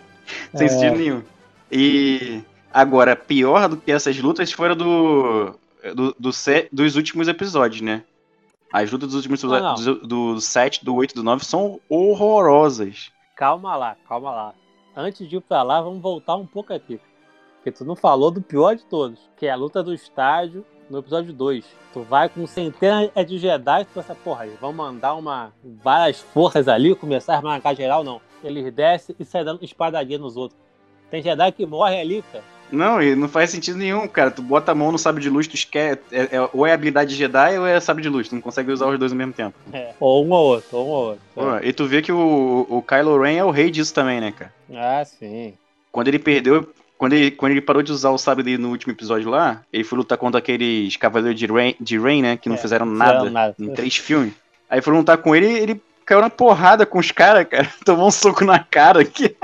Sem 0.57 0.67
é. 0.67 0.69
sentido 0.71 0.97
nenhum. 0.97 1.23
E 1.71 2.41
agora, 2.73 3.15
pior 3.15 3.69
do 3.69 3.77
que 3.77 3.93
essas 3.93 4.19
lutas 4.19 4.53
foram 4.53 4.75
do, 4.75 5.55
do, 5.95 6.17
do, 6.19 6.31
dos 6.73 6.97
últimos 6.97 7.29
episódios, 7.29 7.83
né? 7.83 8.03
As 8.73 8.91
lutas 8.91 9.09
dos 9.09 9.17
últimos 9.17 9.43
episódios, 9.43 9.85
do, 9.85 10.07
do 10.07 10.41
7, 10.41 10.85
do 10.85 10.95
8 10.95 11.15
do 11.15 11.23
9 11.23 11.45
são 11.45 11.79
horrorosas. 11.89 13.13
Calma 13.37 13.77
lá, 13.77 13.97
calma 14.09 14.31
lá. 14.31 14.55
Antes 14.97 15.29
de 15.29 15.37
ir 15.37 15.41
pra 15.41 15.63
lá, 15.63 15.81
vamos 15.81 16.01
voltar 16.01 16.37
um 16.37 16.47
pouco 16.47 16.73
aqui. 16.73 16.99
Porque 17.57 17.71
tu 17.71 17.85
não 17.85 17.95
falou 17.95 18.31
do 18.31 18.41
pior 18.41 18.75
de 18.75 18.85
todos, 18.85 19.31
que 19.37 19.47
é 19.47 19.51
a 19.51 19.57
luta 19.57 19.83
do 19.83 19.93
estádio 19.93 20.65
no 20.89 20.99
episódio 20.99 21.33
2. 21.33 21.65
Tu 21.93 22.03
vai 22.03 22.29
com 22.29 22.47
centenas 22.47 23.11
de 23.27 23.39
Jedi 23.39 23.83
e 23.83 23.85
tu 23.85 23.91
pensa, 23.95 24.15
porra, 24.15 24.47
vamos 24.61 24.77
mandar 24.77 25.15
uma, 25.15 25.53
várias 25.63 26.21
forças 26.21 26.67
ali, 26.67 26.95
começar 26.95 27.39
a 27.39 27.43
marcar 27.43 27.75
geral, 27.75 28.03
não. 28.03 28.21
Eles 28.43 28.73
descem 28.73 29.15
e 29.19 29.25
saem 29.25 29.45
dando 29.45 29.63
espadadinha 29.63 30.19
nos 30.19 30.37
outros. 30.37 30.59
Tem 31.11 31.23
Jedi 31.23 31.53
que 31.53 31.67
morre 31.67 32.01
ali, 32.01 32.23
cara. 32.33 32.45
Não, 32.73 33.03
e 33.03 33.15
não 33.15 33.29
faz 33.29 33.51
sentido 33.51 33.79
nenhum, 33.79 34.09
cara. 34.09 34.31
Tu 34.31 34.43
bota 34.43 34.73
a 34.73 34.75
mão 34.75 34.91
no 34.91 34.99
sabre 34.99 35.23
de 35.23 35.29
luz, 35.29 35.47
tu 35.47 35.55
esquece. 35.55 36.01
É, 36.11 36.37
é, 36.37 36.49
ou 36.53 36.67
é 36.67 36.73
habilidade 36.73 37.15
Jedi 37.15 37.59
ou 37.59 37.67
é 37.67 37.79
sabre 37.79 38.03
de 38.03 38.09
luz. 38.09 38.29
Tu 38.29 38.35
não 38.35 38.43
consegue 38.43 38.73
usar 38.73 38.87
os 38.87 38.99
dois 38.99 39.13
ao 39.13 39.19
mesmo 39.19 39.33
tempo. 39.33 39.55
É, 39.73 39.93
ou 40.01 40.25
um 40.25 40.31
ou 40.31 40.47
outro, 40.47 40.79
ou 40.79 40.87
um 40.87 40.91
ou 40.91 41.05
outro. 41.11 41.23
Pô, 41.35 41.59
e 41.63 41.73
tu 41.73 41.87
vê 41.87 42.01
que 42.01 42.11
o, 42.11 42.67
o 42.69 42.83
Kylo 42.83 43.21
Ren 43.21 43.37
é 43.37 43.45
o 43.45 43.51
rei 43.51 43.71
disso 43.71 43.93
também, 43.93 44.21
né, 44.21 44.33
cara? 44.33 44.53
Ah, 44.75 45.05
sim. 45.05 45.55
Quando 45.91 46.09
ele 46.09 46.19
perdeu. 46.19 46.69
Quando 46.97 47.15
ele, 47.15 47.33
quando 47.33 47.51
ele 47.51 47.61
parou 47.61 47.83
de 47.83 47.91
usar 47.91 48.11
o 48.11 48.19
sabre 48.19 48.45
dele 48.45 48.59
no 48.59 48.71
último 48.71 48.93
episódio 48.93 49.29
lá, 49.29 49.63
ele 49.73 49.83
foi 49.83 49.99
lutar 49.99 50.17
contra 50.17 50.39
aqueles 50.39 50.97
cavaleiros 50.97 51.37
de 51.37 51.47
Rain, 51.47 51.75
de 51.81 51.99
Rain 51.99 52.23
né? 52.23 52.37
Que 52.37 52.49
não 52.49 52.55
é, 52.55 52.59
fizeram 52.59 52.87
nada, 52.87 53.29
nada 53.29 53.57
em 53.59 53.71
três 53.71 53.97
filmes. 53.97 54.33
Aí 54.71 54.81
foram 54.81 54.99
lutar 54.99 55.19
com 55.19 55.35
ele 55.35 55.47
ele 55.47 55.83
caiu 56.05 56.21
na 56.21 56.31
porrada 56.31 56.85
com 56.85 56.99
os 56.99 57.11
caras, 57.11 57.47
cara. 57.49 57.69
Tomou 57.85 58.09
um 58.09 58.11
soco 58.11 58.45
na 58.45 58.59
cara 58.59 59.01
aqui. 59.01 59.35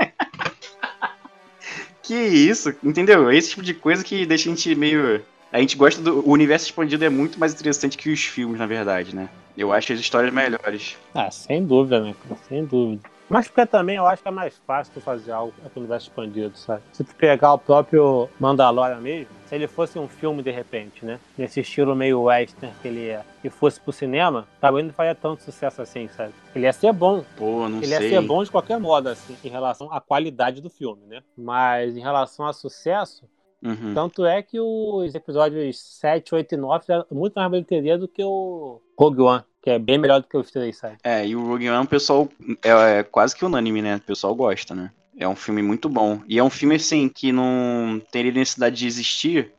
Que 2.09 2.15
isso, 2.15 2.73
entendeu? 2.83 3.29
É 3.29 3.37
esse 3.37 3.51
tipo 3.51 3.61
de 3.61 3.71
coisa 3.71 4.03
que 4.03 4.25
deixa 4.25 4.49
a 4.49 4.55
gente 4.55 4.73
meio. 4.73 5.21
A 5.53 5.59
gente 5.59 5.77
gosta 5.77 6.01
do. 6.01 6.27
O 6.27 6.31
universo 6.31 6.65
expandido 6.65 7.05
é 7.05 7.09
muito 7.09 7.39
mais 7.39 7.53
interessante 7.53 7.97
que 7.97 8.09
os 8.09 8.23
filmes, 8.23 8.57
na 8.57 8.65
verdade, 8.65 9.15
né? 9.15 9.29
Eu 9.55 9.71
acho 9.71 9.93
as 9.93 9.99
histórias 9.99 10.33
melhores. 10.33 10.97
Ah, 11.13 11.29
sem 11.29 11.63
dúvida, 11.63 12.01
né? 12.01 12.15
Sem 12.47 12.65
dúvida. 12.65 13.03
Mas 13.29 13.47
porque 13.47 13.65
também 13.65 13.97
eu 13.97 14.07
acho 14.07 14.23
que 14.23 14.27
é 14.27 14.31
mais 14.31 14.57
fácil 14.65 14.93
tu 14.93 15.01
fazer 15.01 15.31
algo 15.31 15.53
com 15.61 15.79
o 15.79 15.83
universo 15.83 16.07
expandido, 16.07 16.57
sabe? 16.57 16.81
Se 16.91 17.03
tu 17.03 17.13
pegar 17.15 17.53
o 17.53 17.57
próprio 17.59 18.27
Mandalorian 18.39 18.99
mesmo, 18.99 19.27
se 19.45 19.55
ele 19.55 19.67
fosse 19.67 19.99
um 19.99 20.07
filme 20.07 20.41
de 20.41 20.51
repente, 20.51 21.05
né? 21.05 21.19
Nesse 21.37 21.59
estilo 21.59 21.95
meio 21.95 22.23
western 22.23 22.73
que 22.81 22.87
ele 22.87 23.07
é, 23.07 23.23
e 23.43 23.49
fosse 23.49 23.79
pro 23.79 23.91
cinema, 23.91 24.47
talvez 24.59 24.85
não 24.85 24.93
faria 24.93 25.15
tanto 25.15 25.43
sucesso 25.43 25.81
assim, 25.81 26.07
sabe? 26.09 26.33
Ele 26.55 26.65
ia 26.65 26.73
ser 26.73 26.91
bom. 26.91 27.23
Pô, 27.37 27.69
não 27.69 27.77
ele 27.77 27.87
sei. 27.87 28.09
ia 28.09 28.09
ser 28.09 28.27
bom 28.27 28.43
de 28.43 28.49
qualquer 28.49 28.79
modo, 28.79 29.09
assim, 29.09 29.37
em 29.43 29.49
relação 29.49 29.91
à 29.93 30.01
qualidade 30.01 30.61
do 30.61 30.69
filme, 30.69 31.05
né? 31.05 31.21
Mas 31.37 31.95
em 31.95 32.01
relação 32.01 32.47
a 32.47 32.53
sucesso, 32.53 33.25
Uhum. 33.61 33.93
tanto 33.93 34.25
é 34.25 34.41
que 34.41 34.59
os 34.59 35.13
episódios 35.13 35.79
7, 35.99 36.33
8 36.33 36.53
e 36.53 36.57
9 36.57 36.81
fizeram 36.81 37.05
muito 37.11 37.33
mais 37.35 37.51
bilheteria 37.51 37.97
do 37.97 38.07
que 38.07 38.23
o 38.23 38.81
Rogue 38.97 39.21
One, 39.21 39.43
que 39.61 39.69
é 39.69 39.77
bem 39.77 39.97
melhor 39.97 40.21
do 40.21 40.27
que 40.27 40.37
os 40.37 40.49
três, 40.49 40.77
sabe? 40.77 40.97
É, 41.03 41.27
e 41.27 41.35
o 41.35 41.45
Rogue 41.45 41.69
One, 41.69 41.85
o 41.85 41.89
pessoal 41.89 42.29
é, 42.63 42.99
é 42.99 43.03
quase 43.03 43.35
que 43.35 43.43
unânime, 43.43 43.81
né? 43.81 43.97
O 43.97 44.01
pessoal 44.01 44.33
gosta, 44.33 44.73
né? 44.73 44.91
É 45.17 45.27
um 45.27 45.35
filme 45.35 45.61
muito 45.61 45.89
bom. 45.89 46.21
E 46.27 46.39
é 46.39 46.43
um 46.43 46.49
filme, 46.49 46.75
assim, 46.75 47.09
que 47.09 47.31
não 47.31 48.01
teria 48.11 48.31
necessidade 48.31 48.77
de 48.77 48.87
existir, 48.87 49.51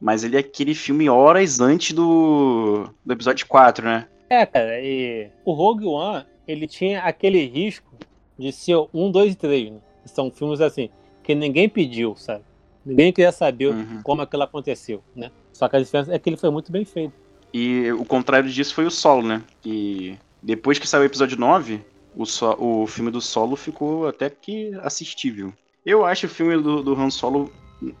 mas 0.00 0.24
ele 0.24 0.36
é 0.36 0.40
aquele 0.40 0.74
filme 0.74 1.08
horas 1.08 1.60
antes 1.60 1.92
do, 1.92 2.88
do 3.04 3.12
episódio 3.12 3.46
4, 3.46 3.86
né? 3.86 4.08
É, 4.28 4.44
cara, 4.44 4.80
e 4.80 5.30
o 5.44 5.52
Rogue 5.52 5.86
One, 5.86 6.26
ele 6.48 6.66
tinha 6.66 7.02
aquele 7.02 7.46
risco 7.46 7.96
de 8.38 8.50
ser 8.52 8.76
um, 8.92 9.10
dois 9.10 9.34
e 9.34 9.36
três, 9.36 9.70
né? 9.70 9.78
São 10.04 10.30
filmes 10.30 10.60
assim, 10.60 10.90
que 11.22 11.34
ninguém 11.34 11.68
pediu, 11.68 12.14
sabe? 12.16 12.44
Ninguém 12.86 13.12
queria 13.12 13.32
saber 13.32 13.68
Uhum. 13.68 14.00
como 14.02 14.22
aquilo 14.22 14.44
aconteceu, 14.44 15.02
né? 15.14 15.30
Só 15.52 15.68
que 15.68 15.76
a 15.76 15.80
diferença 15.80 16.14
é 16.14 16.18
que 16.18 16.28
ele 16.30 16.36
foi 16.36 16.50
muito 16.50 16.70
bem 16.70 16.84
feito. 16.84 17.12
E 17.52 17.90
o 17.92 18.04
contrário 18.04 18.48
disso 18.48 18.74
foi 18.74 18.86
o 18.86 18.90
Solo, 18.90 19.22
né? 19.26 19.42
Que 19.60 20.16
depois 20.42 20.78
que 20.78 20.86
saiu 20.88 21.02
o 21.02 21.06
episódio 21.06 21.36
9, 21.38 21.80
o, 22.14 22.24
so- 22.24 22.56
o 22.58 22.86
filme 22.86 23.10
do 23.10 23.20
Solo 23.20 23.56
ficou 23.56 24.06
até 24.06 24.30
que 24.30 24.72
assistível. 24.82 25.52
Eu 25.84 26.04
acho 26.04 26.26
o 26.26 26.28
filme 26.30 26.56
do, 26.62 26.82
do 26.82 26.94
Han 27.00 27.10
Solo. 27.10 27.50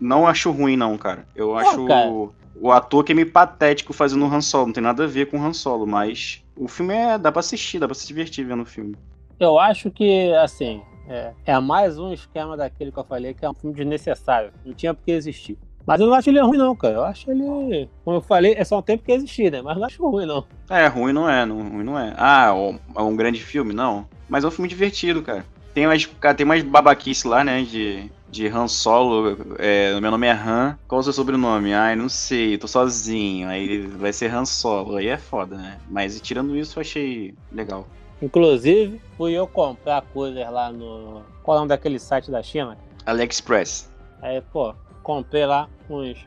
Não 0.00 0.26
acho 0.26 0.50
ruim, 0.50 0.76
não, 0.76 0.96
cara. 0.96 1.26
Eu 1.34 1.56
acho 1.56 1.84
cara. 1.86 2.08
o, 2.10 2.32
o 2.60 2.70
ator 2.72 3.04
que 3.04 3.12
é 3.12 3.14
meio 3.14 3.30
patético 3.30 3.92
fazendo 3.92 4.24
o 4.24 4.32
Han 4.32 4.40
Solo. 4.40 4.66
Não 4.66 4.72
tem 4.72 4.82
nada 4.82 5.04
a 5.04 5.06
ver 5.06 5.26
com 5.30 5.38
o 5.38 5.42
Han 5.44 5.52
Solo, 5.52 5.86
mas 5.86 6.42
o 6.56 6.66
filme 6.68 6.94
é. 6.94 7.18
dá 7.18 7.30
pra 7.32 7.40
assistir, 7.40 7.78
dá 7.78 7.86
pra 7.86 7.94
se 7.94 8.06
divertir 8.06 8.44
vendo 8.44 8.62
o 8.62 8.66
filme. 8.66 8.94
Eu 9.38 9.58
acho 9.58 9.90
que, 9.90 10.32
assim, 10.34 10.80
é, 11.08 11.32
é 11.44 11.60
mais 11.60 11.98
um 11.98 12.12
esquema 12.12 12.56
daquele 12.56 12.92
que 12.92 12.98
eu 12.98 13.04
falei, 13.04 13.34
que 13.34 13.44
é 13.44 13.50
um 13.50 13.54
filme 13.54 13.74
desnecessário. 13.74 14.52
Não 14.64 14.74
tinha 14.74 14.92
por 14.92 15.04
que 15.04 15.12
existir. 15.12 15.58
Mas 15.86 16.00
eu 16.00 16.08
não 16.08 16.14
acho 16.14 16.28
ele 16.28 16.40
ruim, 16.40 16.58
não, 16.58 16.74
cara. 16.74 16.94
Eu 16.94 17.04
acho 17.04 17.30
ele. 17.30 17.88
Como 18.04 18.16
eu 18.16 18.20
falei, 18.20 18.54
é 18.54 18.64
só 18.64 18.78
um 18.78 18.82
tempo 18.82 19.04
que 19.04 19.12
existir, 19.12 19.52
né? 19.52 19.62
Mas 19.62 19.76
não 19.76 19.84
acho 19.84 20.04
ruim, 20.04 20.26
não. 20.26 20.44
É, 20.68 20.88
ruim 20.88 21.12
não 21.12 21.30
é, 21.30 21.46
não, 21.46 21.62
ruim 21.62 21.84
não 21.84 21.98
é. 21.98 22.12
Ah, 22.16 22.52
é 22.96 23.02
um 23.02 23.14
grande 23.14 23.40
filme? 23.40 23.72
Não. 23.72 24.08
Mas 24.28 24.42
é 24.42 24.48
um 24.48 24.50
filme 24.50 24.68
divertido, 24.68 25.22
cara. 25.22 25.46
Tem 25.72 25.86
mais, 25.86 26.10
tem 26.36 26.46
mais 26.46 26.64
babaquice 26.64 27.28
lá, 27.28 27.44
né? 27.44 27.62
De, 27.62 28.10
de 28.28 28.48
Han 28.48 28.66
Solo. 28.66 29.38
É, 29.58 29.98
meu 30.00 30.10
nome 30.10 30.26
é 30.26 30.32
Han. 30.32 30.76
Qual 30.88 30.98
é 30.98 31.02
o 31.02 31.04
seu 31.04 31.12
sobrenome? 31.12 31.72
Ai, 31.72 31.94
não 31.94 32.08
sei, 32.08 32.58
tô 32.58 32.66
sozinho. 32.66 33.48
Aí 33.48 33.86
vai 33.86 34.12
ser 34.12 34.34
Han 34.34 34.44
Solo. 34.44 34.96
Aí 34.96 35.06
é 35.06 35.16
foda, 35.16 35.56
né? 35.56 35.78
Mas 35.88 36.20
tirando 36.20 36.56
isso, 36.56 36.78
eu 36.78 36.80
achei 36.80 37.32
legal. 37.52 37.86
Inclusive, 38.20 39.00
fui 39.16 39.32
eu 39.32 39.46
comprar 39.46 40.02
coisas 40.02 40.50
lá 40.50 40.72
no. 40.72 41.22
Qual 41.42 41.56
é 41.56 41.58
o 41.58 41.60
nome 41.60 41.68
daquele 41.68 41.98
site 41.98 42.30
da 42.30 42.42
China? 42.42 42.76
AliExpress. 43.04 43.90
Aí, 44.22 44.40
pô, 44.52 44.74
comprei 45.02 45.44
lá 45.44 45.68
uns, 45.88 46.18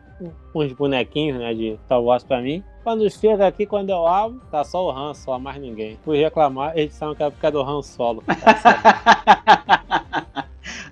uns 0.53 0.71
bonequinhos, 0.73 1.39
né, 1.39 1.53
de 1.53 1.79
Star 1.85 2.01
Wars 2.01 2.23
pra 2.23 2.41
mim. 2.41 2.63
Quando 2.83 3.09
chega 3.09 3.47
aqui, 3.47 3.65
quando 3.65 3.89
eu 3.89 4.07
abro, 4.07 4.41
tá 4.51 4.63
só 4.63 4.85
o 4.85 4.91
Han, 4.91 5.13
só 5.13 5.37
mais 5.37 5.59
ninguém. 5.59 5.99
Fui 6.03 6.17
reclamar, 6.17 6.71
eles 6.75 6.91
disseram 6.91 7.15
que 7.15 7.21
era 7.21 7.31
por 7.31 7.39
causa 7.39 7.57
do 7.57 7.61
Han 7.61 7.81
Solo. 7.81 8.23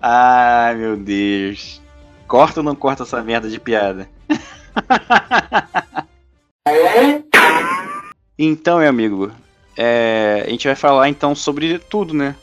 Ai, 0.02 0.76
meu 0.76 0.98
Deus. 0.98 1.82
Corta 2.28 2.60
ou 2.60 2.64
não 2.64 2.76
corta 2.76 3.04
essa 3.04 3.24
merda 3.24 3.50
de 3.50 3.60
piada? 3.60 4.10
então, 8.38 8.80
meu 8.80 8.90
amigo, 8.90 9.32
é, 9.78 10.44
a 10.46 10.50
gente 10.50 10.68
vai 10.68 10.76
falar 10.76 11.08
então 11.10 11.34
sobre 11.36 11.78
tudo, 11.80 12.14
né? 12.14 12.36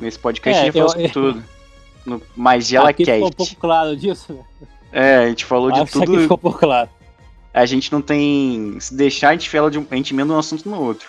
Nesse 0.00 0.18
podcast 0.18 0.58
É, 0.58 0.62
a 0.62 0.64
gente 0.66 0.78
eu- 0.78 0.88
sobre 0.88 1.08
tudo. 1.08 1.44
No 2.06 2.20
Magela 2.36 2.90
aqui 2.90 3.04
ficou 3.04 3.18
um 3.18 3.22
Cast. 3.30 3.36
pouco 3.36 3.56
claro 3.56 3.96
disso, 3.96 4.32
né? 4.34 4.40
É, 4.92 5.16
a 5.16 5.26
gente 5.28 5.44
falou 5.44 5.72
de 5.72 5.80
Acho 5.80 5.92
que 5.92 5.98
aqui 5.98 6.06
tudo. 6.06 6.20
ficou 6.22 6.36
um 6.36 6.40
pouco 6.40 6.58
claro. 6.58 6.88
A 7.52 7.64
gente 7.66 7.90
não 7.92 8.02
tem. 8.02 8.76
Se 8.80 8.94
deixar, 8.94 9.30
a 9.30 9.32
gente 9.32 9.48
fala 9.48 9.70
de 9.70 9.78
um. 9.78 9.86
A 9.90 9.94
gente 9.96 10.12
emenda 10.12 10.32
um 10.34 10.38
assunto 10.38 10.68
no 10.68 10.80
outro. 10.80 11.08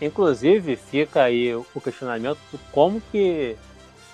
Inclusive, 0.00 0.76
fica 0.76 1.22
aí 1.22 1.54
o 1.54 1.64
questionamento 1.82 2.38
de 2.52 2.58
como 2.72 3.00
que 3.12 3.56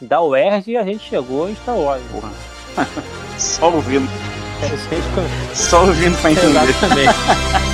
da 0.01 0.23
UERJ 0.23 0.77
a 0.77 0.85
gente 0.85 1.09
chegou 1.09 1.49
em 1.51 1.55
Star 1.57 1.77
Wars. 1.77 2.03
Porra. 2.13 2.33
Só 3.39 3.73
ouvindo. 3.73 4.09
Que 4.59 5.57
Só 5.57 5.85
ouvindo 5.87 6.21
pra 6.21 6.33
entender. 6.33 6.49
Exatamente. 6.69 7.15